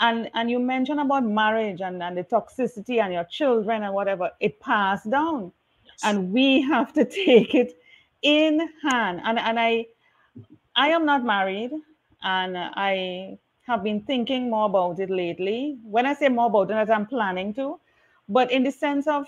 And 0.00 0.30
and 0.34 0.50
you 0.50 0.58
mentioned 0.58 1.00
about 1.00 1.24
marriage 1.24 1.80
and, 1.80 2.02
and 2.02 2.18
the 2.18 2.24
toxicity 2.24 3.02
and 3.02 3.12
your 3.14 3.24
children 3.24 3.82
and 3.82 3.94
whatever, 3.94 4.30
it 4.40 4.60
passed 4.60 5.10
down 5.10 5.52
and 6.04 6.32
we 6.32 6.60
have 6.72 6.92
to 6.94 7.04
take 7.04 7.54
it 7.54 7.74
in 8.22 8.60
hand. 8.82 9.20
And 9.24 9.38
and 9.38 9.58
I 9.58 9.86
I 10.74 10.88
am 10.88 11.06
not 11.06 11.24
married, 11.24 11.70
and 12.22 12.56
I 12.58 13.38
have 13.66 13.82
been 13.82 14.00
thinking 14.02 14.48
more 14.50 14.66
about 14.66 15.00
it 15.00 15.10
lately. 15.10 15.78
When 15.84 16.06
I 16.06 16.14
say 16.14 16.28
more 16.28 16.46
about 16.46 16.70
it, 16.70 16.90
I'm 16.90 17.06
planning 17.06 17.52
to, 17.54 17.78
but 18.28 18.50
in 18.52 18.62
the 18.62 18.70
sense 18.70 19.06
of 19.06 19.26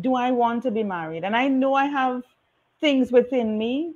do 0.00 0.14
I 0.14 0.30
want 0.30 0.62
to 0.64 0.70
be 0.70 0.82
married? 0.82 1.24
And 1.24 1.36
I 1.36 1.48
know 1.48 1.74
I 1.74 1.86
have 1.86 2.22
things 2.80 3.12
within 3.12 3.58
me 3.58 3.94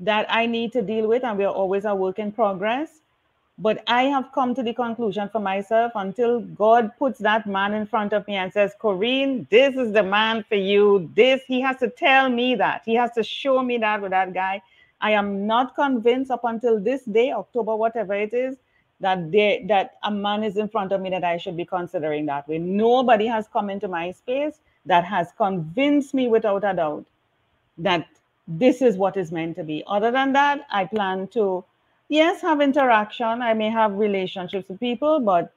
that 0.00 0.26
I 0.28 0.46
need 0.46 0.72
to 0.72 0.82
deal 0.82 1.08
with, 1.08 1.24
and 1.24 1.38
we 1.38 1.44
are 1.44 1.52
always 1.52 1.84
a 1.84 1.94
work 1.94 2.18
in 2.18 2.30
progress. 2.30 3.00
But 3.58 3.82
I 3.86 4.02
have 4.04 4.32
come 4.34 4.54
to 4.54 4.62
the 4.62 4.74
conclusion 4.74 5.30
for 5.30 5.40
myself 5.40 5.92
until 5.94 6.40
God 6.40 6.92
puts 6.98 7.18
that 7.20 7.46
man 7.46 7.72
in 7.72 7.86
front 7.86 8.12
of 8.12 8.26
me 8.28 8.36
and 8.36 8.52
says, 8.52 8.74
Corine, 8.80 9.48
this 9.48 9.76
is 9.76 9.92
the 9.94 10.02
man 10.02 10.44
for 10.46 10.56
you. 10.56 11.10
This, 11.16 11.40
he 11.46 11.62
has 11.62 11.78
to 11.78 11.88
tell 11.88 12.28
me 12.28 12.54
that. 12.56 12.82
He 12.84 12.94
has 12.96 13.12
to 13.12 13.22
show 13.22 13.62
me 13.62 13.78
that 13.78 14.02
with 14.02 14.10
that 14.10 14.34
guy. 14.34 14.60
I 15.00 15.12
am 15.12 15.46
not 15.46 15.74
convinced 15.74 16.30
up 16.30 16.44
until 16.44 16.78
this 16.78 17.04
day, 17.04 17.32
October, 17.32 17.74
whatever 17.76 18.12
it 18.12 18.34
is, 18.34 18.56
that 19.00 19.30
they, 19.30 19.64
that 19.68 19.96
a 20.04 20.10
man 20.10 20.42
is 20.42 20.56
in 20.56 20.68
front 20.68 20.92
of 20.92 21.00
me 21.00 21.10
that 21.10 21.24
I 21.24 21.36
should 21.36 21.56
be 21.56 21.64
considering 21.64 22.26
that 22.26 22.48
way. 22.48 22.58
Nobody 22.58 23.26
has 23.26 23.46
come 23.52 23.68
into 23.70 23.88
my 23.88 24.12
space 24.12 24.58
that 24.86 25.04
has 25.04 25.28
convinced 25.36 26.14
me 26.14 26.28
without 26.28 26.64
a 26.64 26.74
doubt 26.74 27.06
that 27.78 28.06
this 28.48 28.80
is 28.80 28.96
what 28.96 29.16
is 29.16 29.32
meant 29.32 29.56
to 29.56 29.64
be. 29.64 29.82
Other 29.86 30.10
than 30.10 30.32
that, 30.32 30.66
I 30.70 30.86
plan 30.86 31.28
to, 31.28 31.64
yes, 32.08 32.40
have 32.42 32.60
interaction. 32.60 33.42
I 33.42 33.52
may 33.54 33.70
have 33.70 33.92
relationships 33.94 34.68
with 34.68 34.80
people, 34.80 35.20
but 35.20 35.52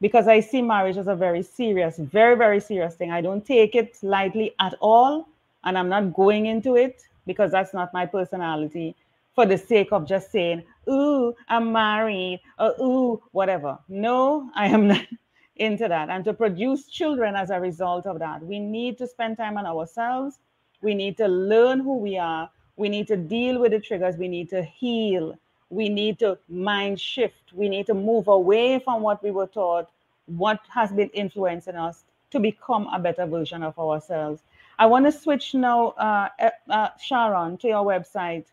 because 0.00 0.26
I 0.26 0.40
see 0.40 0.60
marriage 0.60 0.96
as 0.96 1.06
a 1.06 1.14
very 1.14 1.42
serious, 1.42 1.96
very, 1.96 2.36
very 2.36 2.60
serious 2.60 2.94
thing, 2.96 3.12
I 3.12 3.20
don't 3.20 3.46
take 3.46 3.74
it 3.74 3.96
lightly 4.02 4.54
at 4.58 4.74
all. 4.80 5.28
And 5.64 5.78
I'm 5.78 5.88
not 5.88 6.12
going 6.12 6.46
into 6.46 6.74
it 6.74 7.02
because 7.24 7.52
that's 7.52 7.72
not 7.72 7.94
my 7.94 8.04
personality 8.04 8.96
for 9.34 9.46
the 9.46 9.56
sake 9.56 9.92
of 9.92 10.06
just 10.06 10.32
saying, 10.32 10.64
ooh, 10.88 11.34
I'm 11.48 11.72
married, 11.72 12.40
or 12.58 12.74
ooh, 12.80 13.22
whatever. 13.32 13.78
No, 13.88 14.50
I 14.54 14.68
am 14.68 14.88
not 14.88 15.06
into 15.56 15.88
that. 15.88 16.08
And 16.10 16.24
to 16.24 16.32
produce 16.34 16.86
children 16.88 17.36
as 17.36 17.50
a 17.50 17.60
result 17.60 18.06
of 18.06 18.18
that, 18.20 18.44
we 18.44 18.58
need 18.58 18.98
to 18.98 19.06
spend 19.06 19.36
time 19.36 19.56
on 19.58 19.66
ourselves. 19.66 20.38
We 20.82 20.94
need 20.94 21.16
to 21.18 21.28
learn 21.28 21.80
who 21.80 21.98
we 21.98 22.18
are. 22.18 22.50
We 22.76 22.88
need 22.88 23.06
to 23.08 23.16
deal 23.16 23.60
with 23.60 23.72
the 23.72 23.80
triggers. 23.80 24.16
We 24.16 24.28
need 24.28 24.48
to 24.50 24.62
heal. 24.62 25.38
We 25.70 25.88
need 25.88 26.18
to 26.20 26.38
mind 26.48 27.00
shift. 27.00 27.52
We 27.52 27.68
need 27.68 27.86
to 27.86 27.94
move 27.94 28.28
away 28.28 28.78
from 28.80 29.02
what 29.02 29.22
we 29.22 29.30
were 29.30 29.46
taught, 29.46 29.90
what 30.26 30.60
has 30.68 30.92
been 30.92 31.10
influencing 31.10 31.76
us 31.76 32.04
to 32.30 32.40
become 32.40 32.88
a 32.92 32.98
better 32.98 33.26
version 33.26 33.62
of 33.62 33.78
ourselves. 33.78 34.42
I 34.78 34.86
want 34.86 35.06
to 35.06 35.12
switch 35.12 35.54
now, 35.54 35.88
uh, 35.90 36.28
uh, 36.68 36.88
Sharon, 36.98 37.58
to 37.58 37.68
your 37.68 37.84
website 37.84 38.46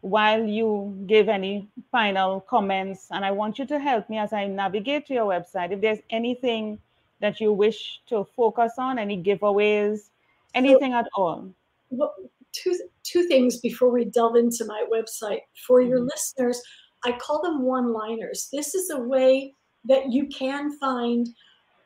while 0.00 0.42
you 0.42 0.96
give 1.06 1.28
any 1.28 1.68
final 1.92 2.40
comments. 2.40 3.08
And 3.10 3.24
I 3.24 3.30
want 3.30 3.58
you 3.58 3.66
to 3.66 3.78
help 3.78 4.08
me 4.08 4.18
as 4.18 4.32
I 4.32 4.46
navigate 4.46 5.06
to 5.06 5.14
your 5.14 5.26
website. 5.26 5.72
If 5.72 5.80
there's 5.80 5.98
anything 6.10 6.78
that 7.20 7.40
you 7.40 7.52
wish 7.52 8.00
to 8.08 8.24
focus 8.36 8.72
on, 8.78 8.98
any 8.98 9.22
giveaways, 9.22 10.08
anything 10.54 10.92
so, 10.92 10.98
at 10.98 11.06
all. 11.14 11.48
Well, 11.90 12.14
two, 12.52 12.74
two 13.02 13.24
things 13.24 13.58
before 13.58 13.90
we 13.90 14.06
delve 14.06 14.36
into 14.36 14.64
my 14.64 14.86
website. 14.90 15.40
For 15.66 15.80
your 15.80 15.98
mm-hmm. 15.98 16.08
listeners, 16.08 16.62
I 17.04 17.12
call 17.12 17.42
them 17.42 17.62
one 17.62 17.92
liners. 17.92 18.48
This 18.52 18.74
is 18.74 18.90
a 18.90 18.98
way 18.98 19.54
that 19.84 20.10
you 20.10 20.26
can 20.26 20.76
find 20.78 21.28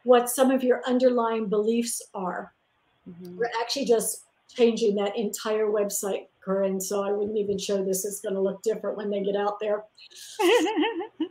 what 0.04 0.28
some 0.28 0.50
of 0.50 0.62
your 0.62 0.82
underlying 0.86 1.48
beliefs 1.48 2.02
are. 2.14 2.52
Mm-hmm. 3.08 3.38
We're 3.38 3.50
actually 3.60 3.86
just 3.86 4.22
changing 4.54 4.94
that 4.96 5.16
entire 5.16 5.66
website 5.66 6.26
and 6.46 6.82
so 6.82 7.02
I 7.02 7.12
wouldn't 7.12 7.38
even 7.38 7.58
show 7.58 7.84
this. 7.84 8.04
It's 8.04 8.20
going 8.20 8.34
to 8.34 8.40
look 8.40 8.62
different 8.62 8.96
when 8.96 9.10
they 9.10 9.22
get 9.22 9.36
out 9.36 9.58
there. 9.60 9.84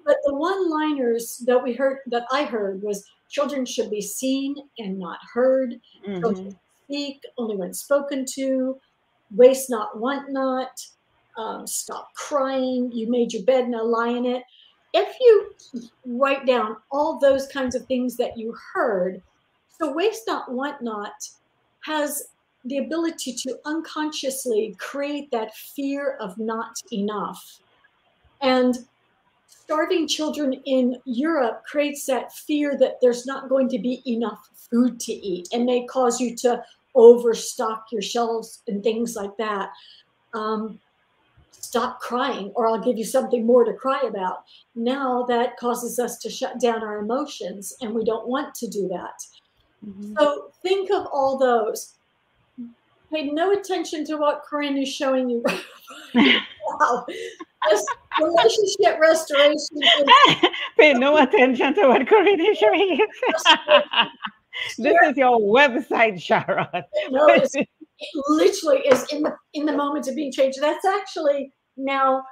but 0.06 0.18
the 0.26 0.34
one-liners 0.34 1.44
that 1.46 1.62
we 1.62 1.74
heard, 1.74 2.00
that 2.08 2.26
I 2.32 2.44
heard, 2.44 2.82
was 2.82 3.06
children 3.30 3.66
should 3.66 3.90
be 3.90 4.02
seen 4.02 4.56
and 4.80 5.00
not 5.00 5.20
heard. 5.34 5.76
Mm-hmm. 6.08 6.22
Children 6.22 6.60
speak 6.86 7.22
only 7.38 7.56
when 7.56 7.74
spoken 7.74 8.26
to. 8.34 8.80
Waste 9.36 9.70
not, 9.70 10.00
want 10.00 10.32
not. 10.32 10.80
Um, 11.38 11.66
stop 11.66 12.14
crying. 12.14 12.92
You 12.92 13.10
made 13.10 13.34
your 13.34 13.44
bed, 13.44 13.70
now 13.70 13.84
lie 13.84 14.10
in 14.10 14.26
it. 14.26 14.44
If 14.94 15.16
you 15.20 15.52
write 16.06 16.46
down 16.46 16.78
all 16.92 17.20
those 17.20 17.48
kinds 17.48 17.74
of 17.74 17.86
things 17.88 18.16
that 18.18 18.38
you 18.38 18.56
heard, 18.74 19.22
so 19.80 19.92
waste 19.92 20.24
not, 20.28 20.52
want 20.52 20.84
not 20.84 21.14
has 21.86 22.24
the 22.66 22.78
ability 22.80 23.34
to 23.34 23.58
unconsciously 23.66 24.76
create 24.80 25.30
that 25.32 25.56
fear 25.56 26.18
of 26.20 26.38
not 26.38 26.76
enough. 26.92 27.60
And 28.42 28.78
starving 29.48 30.08
children 30.08 30.54
in 30.66 30.98
Europe 31.06 31.64
creates 31.66 32.06
that 32.06 32.34
fear 32.34 32.78
that 32.78 33.00
there's 33.02 33.26
not 33.26 33.50
going 33.50 33.70
to 33.70 33.80
be 33.80 34.02
enough 34.06 34.50
food 34.70 35.00
to 35.02 35.14
eat 35.14 35.50
and 35.54 35.66
may 35.66 35.86
cause 35.86 36.20
you 36.20 36.36
to 36.38 36.64
overstock 36.96 37.88
your 37.92 38.02
shelves 38.02 38.62
and 38.68 38.84
things 38.84 39.16
like 39.16 39.36
that. 39.38 39.70
Um, 40.34 40.80
stop 41.52 42.00
crying, 42.00 42.52
or 42.56 42.68
I'll 42.68 42.84
give 42.84 42.98
you 42.98 43.06
something 43.06 43.46
more 43.46 43.64
to 43.64 43.74
cry 43.74 44.02
about. 44.08 44.44
Now 44.76 45.24
that 45.24 45.58
causes 45.58 45.98
us 45.98 46.18
to 46.20 46.30
shut 46.30 46.60
down 46.60 46.84
our 46.84 47.00
emotions, 47.00 47.76
and 47.82 47.94
we 47.94 48.04
don't 48.04 48.28
want 48.28 48.54
to 48.56 48.68
do 48.68 48.88
that. 48.90 49.24
Mm-hmm. 49.86 50.14
So 50.20 50.52
think 50.62 50.92
of 50.92 51.08
all 51.12 51.38
those 51.38 51.96
paid 53.14 53.34
no 53.34 53.52
attention 53.52 54.06
to 54.06 54.18
what 54.18 54.42
Corine 54.50 54.82
is 54.82 54.90
showing 54.90 55.30
you. 55.30 55.44
wow. 56.16 57.06
This 57.70 57.86
relationship 58.22 59.00
restoration. 59.00 59.78
Pay 60.78 60.96
no 60.96 61.16
attention 61.16 61.74
to 61.76 61.88
what 61.88 62.02
Corine 62.06 62.52
is 62.52 62.58
showing 62.58 62.98
you. 62.98 63.08
this 64.80 64.98
is 65.06 65.16
your 65.16 65.40
website, 65.40 66.22
Sharon. 66.22 66.68
no, 67.10 67.28
it 67.30 67.68
literally 68.28 68.80
is 68.80 69.06
in 69.14 69.24
the 69.24 69.34
in 69.54 69.66
the 69.66 69.72
moment 69.72 70.10
of 70.10 70.16
being 70.16 70.30
changed. 70.30 70.60
That's 70.62 70.84
actually 70.84 71.54
now 71.78 72.24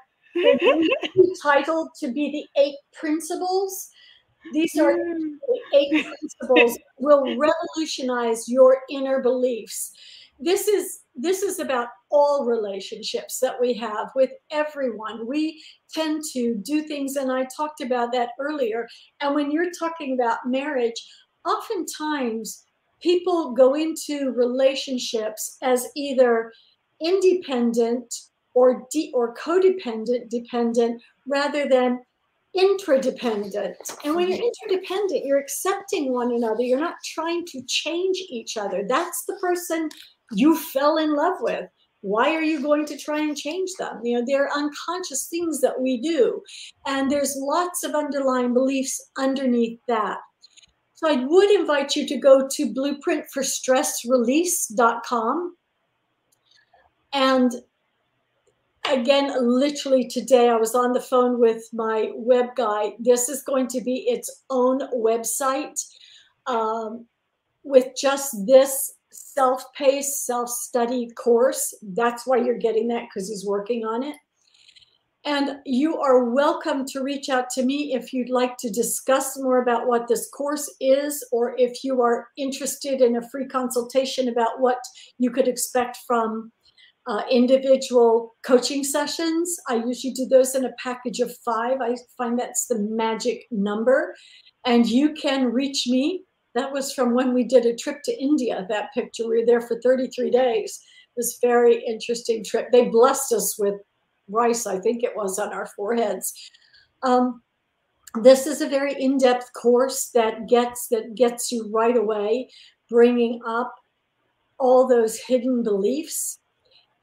titled 1.41 1.91
to 2.01 2.11
be 2.11 2.29
the 2.29 2.61
eight 2.61 2.75
principles. 2.93 3.89
These 4.51 4.77
are 4.81 4.93
the 4.93 5.59
eight 5.73 6.05
principles 6.05 6.77
will 6.97 7.37
revolutionize 7.37 8.49
your 8.49 8.79
inner 8.89 9.21
beliefs 9.21 9.93
this 10.41 10.67
is 10.67 11.01
this 11.15 11.43
is 11.43 11.59
about 11.59 11.89
all 12.09 12.45
relationships 12.45 13.39
that 13.39 13.59
we 13.59 13.73
have 13.73 14.09
with 14.15 14.31
everyone 14.51 15.27
we 15.27 15.63
tend 15.93 16.23
to 16.33 16.55
do 16.63 16.81
things 16.81 17.15
and 17.15 17.31
i 17.31 17.45
talked 17.55 17.81
about 17.81 18.11
that 18.11 18.29
earlier 18.39 18.87
and 19.21 19.35
when 19.35 19.51
you're 19.51 19.71
talking 19.71 20.13
about 20.13 20.39
marriage 20.45 21.07
oftentimes 21.45 22.65
people 23.01 23.53
go 23.53 23.75
into 23.75 24.31
relationships 24.31 25.57
as 25.61 25.87
either 25.95 26.51
independent 27.01 28.13
or 28.53 28.87
de- 28.91 29.11
or 29.13 29.33
codependent 29.35 30.29
dependent 30.29 31.01
rather 31.27 31.67
than 31.67 31.99
interdependent. 32.53 33.77
And 34.03 34.15
when 34.15 34.27
you're 34.27 34.37
mm-hmm. 34.37 34.67
interdependent, 34.69 35.25
you're 35.25 35.39
accepting 35.39 36.11
one 36.11 36.33
another. 36.33 36.63
You're 36.63 36.79
not 36.79 36.95
trying 37.05 37.45
to 37.47 37.61
change 37.67 38.17
each 38.29 38.57
other. 38.57 38.83
That's 38.87 39.23
the 39.25 39.35
person 39.35 39.89
you 40.33 40.57
fell 40.57 40.97
in 40.97 41.15
love 41.15 41.37
with 41.39 41.69
why 42.01 42.33
are 42.33 42.41
you 42.41 42.61
going 42.61 42.85
to 42.87 42.97
try 42.97 43.19
and 43.19 43.37
change 43.37 43.69
them? 43.77 43.99
You 44.03 44.17
know 44.17 44.25
they're 44.25 44.49
unconscious 44.55 45.27
things 45.27 45.61
that 45.61 45.79
we 45.79 46.01
do 46.01 46.41
and 46.87 47.11
there's 47.11 47.35
lots 47.37 47.83
of 47.83 47.93
underlying 47.93 48.53
beliefs 48.53 49.11
underneath 49.17 49.79
that. 49.87 50.17
So 50.95 51.07
i 51.09 51.25
would 51.25 51.51
invite 51.51 51.95
you 51.95 52.07
to 52.07 52.17
go 52.17 52.47
to 52.47 52.73
blueprintforstressrelease.com 52.73 55.55
and 57.13 57.51
again 58.89 59.59
literally 59.59 60.07
today 60.07 60.49
i 60.49 60.55
was 60.55 60.73
on 60.75 60.93
the 60.93 61.01
phone 61.01 61.39
with 61.39 61.67
my 61.73 62.11
web 62.15 62.55
guy. 62.55 62.93
This 62.99 63.29
is 63.29 63.43
going 63.43 63.67
to 63.67 63.81
be 63.81 64.07
its 64.07 64.43
own 64.49 64.79
website 64.93 65.79
um, 66.47 67.05
with 67.63 67.89
just 67.95 68.47
this 68.47 68.95
self-paced, 69.33 70.25
self-study 70.25 71.09
course. 71.17 71.73
That's 71.81 72.25
why 72.25 72.37
you're 72.37 72.57
getting 72.57 72.87
that 72.89 73.03
because 73.03 73.29
he's 73.29 73.45
working 73.45 73.83
on 73.85 74.03
it. 74.03 74.15
And 75.23 75.57
you 75.67 75.97
are 75.99 76.31
welcome 76.31 76.83
to 76.87 77.03
reach 77.03 77.29
out 77.29 77.49
to 77.51 77.63
me 77.63 77.93
if 77.93 78.11
you'd 78.11 78.31
like 78.31 78.57
to 78.57 78.71
discuss 78.71 79.37
more 79.37 79.61
about 79.61 79.87
what 79.87 80.07
this 80.07 80.27
course 80.29 80.73
is, 80.79 81.23
or 81.31 81.53
if 81.57 81.83
you 81.83 82.01
are 82.01 82.27
interested 82.37 83.01
in 83.01 83.15
a 83.15 83.29
free 83.29 83.47
consultation 83.47 84.27
about 84.27 84.59
what 84.59 84.79
you 85.19 85.29
could 85.29 85.47
expect 85.47 85.99
from 86.07 86.51
uh, 87.07 87.21
individual 87.29 88.35
coaching 88.43 88.83
sessions. 88.83 89.55
I 89.67 89.75
usually 89.75 90.13
do 90.13 90.25
those 90.25 90.55
in 90.55 90.65
a 90.65 90.73
package 90.83 91.19
of 91.19 91.31
five. 91.45 91.77
I 91.81 91.95
find 92.17 92.37
that's 92.37 92.65
the 92.67 92.79
magic 92.79 93.45
number. 93.51 94.15
And 94.65 94.87
you 94.87 95.13
can 95.13 95.51
reach 95.51 95.85
me 95.87 96.23
that 96.53 96.71
was 96.71 96.93
from 96.93 97.13
when 97.13 97.33
we 97.33 97.43
did 97.43 97.65
a 97.65 97.75
trip 97.75 98.01
to 98.03 98.21
India, 98.21 98.65
that 98.69 98.93
picture. 98.93 99.27
We 99.27 99.39
were 99.39 99.45
there 99.45 99.61
for 99.61 99.79
33 99.81 100.29
days. 100.29 100.79
This 101.15 101.37
very 101.41 101.83
interesting 101.85 102.43
trip. 102.43 102.67
They 102.71 102.89
blessed 102.89 103.31
us 103.33 103.57
with 103.57 103.75
rice, 104.29 104.65
I 104.65 104.79
think 104.79 105.03
it 105.03 105.15
was, 105.15 105.39
on 105.39 105.53
our 105.53 105.67
foreheads. 105.67 106.33
Um, 107.03 107.41
this 108.21 108.47
is 108.47 108.61
a 108.61 108.67
very 108.69 108.93
in-depth 109.01 109.51
course 109.53 110.09
that 110.13 110.47
gets 110.49 110.87
that 110.89 111.15
gets 111.15 111.51
you 111.51 111.69
right 111.73 111.95
away, 111.95 112.49
bringing 112.89 113.39
up 113.47 113.73
all 114.59 114.87
those 114.87 115.17
hidden 115.17 115.63
beliefs, 115.63 116.39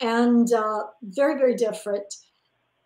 and 0.00 0.52
uh, 0.52 0.84
very 1.02 1.38
very 1.38 1.54
different. 1.54 2.14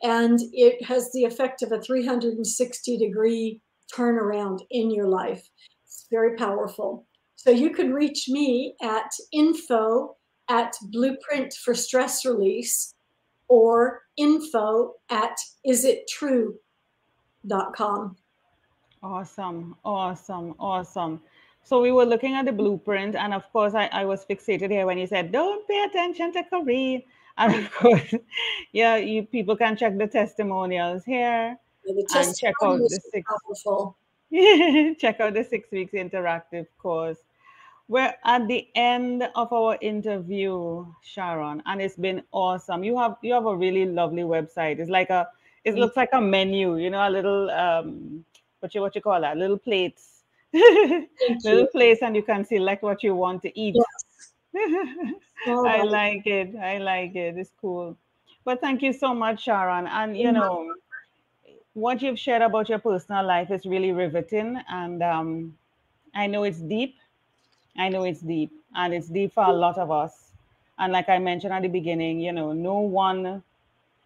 And 0.05 0.39
it 0.53 0.85
has 0.85 1.11
the 1.13 1.25
effect 1.25 1.63
of 1.63 1.73
a 1.73 1.81
360 1.81 2.99
degree 2.99 3.61
turnaround 3.93 4.61
in 4.71 4.91
your 4.91 5.09
life 5.09 5.49
very 6.13 6.37
powerful. 6.37 7.07
So 7.35 7.51
you 7.51 7.71
can 7.71 7.93
reach 7.93 8.29
me 8.29 8.77
at 8.83 9.11
info 9.33 10.17
at 10.49 10.73
blueprint 10.91 11.55
for 11.65 11.75
stress 11.75 12.25
release 12.25 12.95
or 13.49 14.03
info 14.17 14.95
at 15.11 15.37
isittrue.com. 15.67 16.57
Awesome, 19.03 19.75
awesome, 19.85 20.55
awesome. 20.61 21.21
So 21.65 21.81
we 21.81 21.91
were 21.93 22.05
looking 22.05 22.35
at 22.35 22.45
the 22.45 22.53
blueprint, 22.53 23.17
and 23.17 23.33
of 23.35 23.43
course, 23.53 23.75
I, 23.75 23.89
I 23.93 24.05
was 24.05 24.25
fixated 24.25 24.71
here 24.71 24.87
when 24.87 24.99
you 24.99 25.07
said, 25.07 25.33
Don't 25.33 25.67
pay 25.67 25.83
attention 25.85 26.33
to 26.35 26.43
Corine. 26.53 27.05
And 27.39 27.55
of 27.55 27.73
course, 27.81 28.15
yeah, 28.73 28.97
you 28.97 29.25
people 29.25 29.57
can 29.57 29.77
check 29.77 29.97
the 29.97 30.07
testimonials 30.07 31.05
here 31.05 31.57
Yeah, 31.87 31.95
the 31.95 32.07
and 32.15 32.37
check 32.37 32.55
out 32.63 32.79
the 32.79 33.01
six 33.13 33.27
powerful. 33.29 33.97
check 34.99 35.21
out 35.21 35.35
the 35.35 35.45
six 35.45 35.71
weeks 35.71 35.93
interactive 35.93 36.67
course. 36.79 37.19
We're 37.89 38.15
at 38.25 38.49
the 38.49 38.67
end 38.75 39.29
of 39.35 39.53
our 39.53 39.77
interview, 39.83 40.87
Sharon, 41.03 41.63
and 41.67 41.83
it's 41.83 41.97
been 41.97 42.23
awesome. 42.33 42.83
You 42.83 42.97
have 42.99 43.17
you 43.23 43.35
have 43.35 43.45
a 43.45 43.55
really 43.55 43.85
lovely 43.85 44.23
website. 44.23 44.79
It's 44.79 44.89
like 44.89 45.11
a 45.11 45.29
it 45.65 45.75
looks 45.75 45.97
like 45.97 46.11
a 46.15 46.21
menu, 46.21 46.79
you 46.79 46.89
know, 46.89 47.07
a 47.07 47.11
little 47.11 47.51
um 47.51 48.25
what 48.61 48.75
you 48.75 48.81
what 48.81 48.95
you 48.95 49.03
call 49.03 49.21
that, 49.21 49.37
little 49.37 49.59
plates. 49.59 50.09
Little 51.45 51.67
place 51.69 52.03
and 52.03 52.15
you 52.15 52.23
can 52.23 52.45
select 52.45 52.83
what 52.83 53.03
you 53.03 53.15
want 53.15 53.41
to 53.41 53.59
eat. 53.59 53.75
All 55.47 55.67
I 55.67 55.81
like 55.83 56.27
it. 56.27 56.55
I 56.57 56.77
like 56.77 57.17
it. 57.17 57.39
It's 57.39 57.53
cool. 57.59 57.97
But 58.45 58.61
thank 58.61 58.83
you 58.83 58.93
so 58.93 59.15
much, 59.15 59.45
Sharon. 59.45 59.87
And 59.87 60.15
you 60.15 60.31
know, 60.31 60.75
what 61.75 62.03
you've 62.03 62.19
shared 62.19 62.43
about 62.43 62.69
your 62.69 62.79
personal 62.79 63.27
life 63.27 63.51
is 63.51 63.65
really 63.67 63.93
riveting. 63.93 64.61
And 64.69 65.03
um, 65.03 65.57
I 66.15 66.27
know 66.27 66.45
it's 66.45 66.59
deep. 66.59 66.97
I 67.77 67.89
know 67.89 68.05
it's 68.05 68.21
deep. 68.21 68.51
And 68.75 68.95
it's 68.95 69.09
deep 69.09 69.35
for 69.35 69.45
a 69.45 69.53
lot 69.53 69.79
of 69.79 69.91
us. 69.91 70.33
And 70.79 70.93
like 70.93 71.09
I 71.09 71.19
mentioned 71.19 71.53
at 71.53 71.63
the 71.63 71.69
beginning, 71.69 72.21
you 72.21 72.33
know, 72.33 72.53
no 72.53 72.79
one 72.79 73.43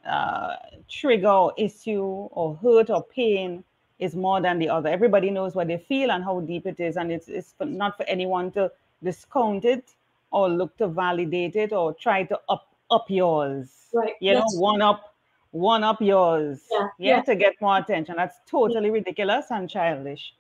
uh, 0.07 0.57
trigger 0.89 1.29
or 1.29 1.53
issue 1.57 2.03
or 2.03 2.57
hurt 2.57 2.91
or 2.91 3.03
pain 3.03 3.65
is 3.99 4.15
more 4.15 4.41
than 4.41 4.59
the 4.59 4.69
other. 4.69 4.89
Everybody 4.89 5.31
knows 5.31 5.55
what 5.55 5.69
they 5.69 5.79
feel 5.79 6.11
and 6.11 6.23
how 6.23 6.41
deep 6.41 6.67
it 6.67 6.81
is. 6.81 6.97
And 6.97 7.11
it's, 7.11 7.29
it's 7.29 7.55
for, 7.57 7.65
not 7.65 7.97
for 7.97 8.05
anyone 8.05 8.51
to 8.53 8.71
discount 9.03 9.65
it 9.65 9.95
or 10.31 10.49
look 10.49 10.77
to 10.77 10.89
validate 10.89 11.57
it 11.57 11.73
or 11.73 11.95
try 11.95 12.25
to 12.25 12.39
up 12.49 12.69
up 12.91 13.11
yours. 13.11 13.69
Right. 13.93 14.15
You 14.21 14.35
know, 14.35 14.45
one 14.55 14.83
up, 14.83 15.15
one 15.57 15.83
up 15.83 16.01
yours. 16.01 16.61
Yeah, 16.71 16.79
yeah, 16.99 17.17
yeah. 17.17 17.23
to 17.23 17.35
get 17.35 17.55
more 17.61 17.79
attention. 17.79 18.17
That's 18.17 18.37
totally 18.47 18.91
ridiculous 18.91 19.47
and 19.51 19.69
childish. 19.69 20.35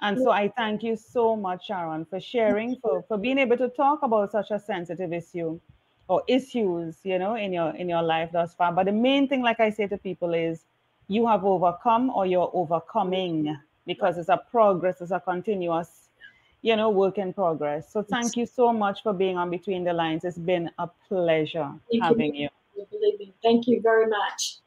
And 0.00 0.18
so 0.18 0.30
I 0.30 0.48
thank 0.48 0.82
you 0.82 0.94
so 0.94 1.36
much, 1.36 1.68
Sharon, 1.68 2.04
for 2.04 2.20
sharing, 2.20 2.76
for, 2.76 3.02
for 3.08 3.16
being 3.16 3.38
able 3.38 3.56
to 3.56 3.68
talk 3.68 4.02
about 4.02 4.30
such 4.30 4.50
a 4.50 4.58
sensitive 4.58 5.12
issue 5.12 5.58
or 6.08 6.22
issues, 6.28 6.98
you 7.02 7.18
know, 7.18 7.34
in 7.34 7.52
your 7.52 7.70
in 7.76 7.88
your 7.88 8.02
life 8.02 8.30
thus 8.32 8.54
far. 8.54 8.72
But 8.72 8.86
the 8.86 8.92
main 8.92 9.26
thing, 9.26 9.42
like 9.42 9.58
I 9.58 9.70
say 9.70 9.86
to 9.86 9.96
people, 9.96 10.34
is 10.34 10.64
you 11.08 11.26
have 11.26 11.44
overcome 11.44 12.10
or 12.10 12.26
you're 12.26 12.50
overcoming 12.52 13.56
because 13.86 14.18
it's 14.18 14.28
a 14.28 14.36
progress, 14.50 15.00
it's 15.00 15.12
a 15.12 15.20
continuous, 15.20 16.08
you 16.60 16.76
know, 16.76 16.90
work 16.90 17.16
in 17.16 17.32
progress. 17.32 17.90
So 17.90 18.02
thank 18.02 18.36
you 18.36 18.44
so 18.44 18.72
much 18.72 19.02
for 19.02 19.14
being 19.14 19.38
on 19.38 19.48
Between 19.48 19.84
the 19.84 19.92
Lines. 19.92 20.24
It's 20.24 20.36
been 20.36 20.70
a 20.78 20.88
pleasure 21.08 21.72
you. 21.90 22.02
having 22.02 22.34
you. 22.34 22.48
Believe 22.90 23.18
me. 23.18 23.34
Thank 23.42 23.66
you 23.66 23.80
very 23.82 24.06
much. 24.06 24.58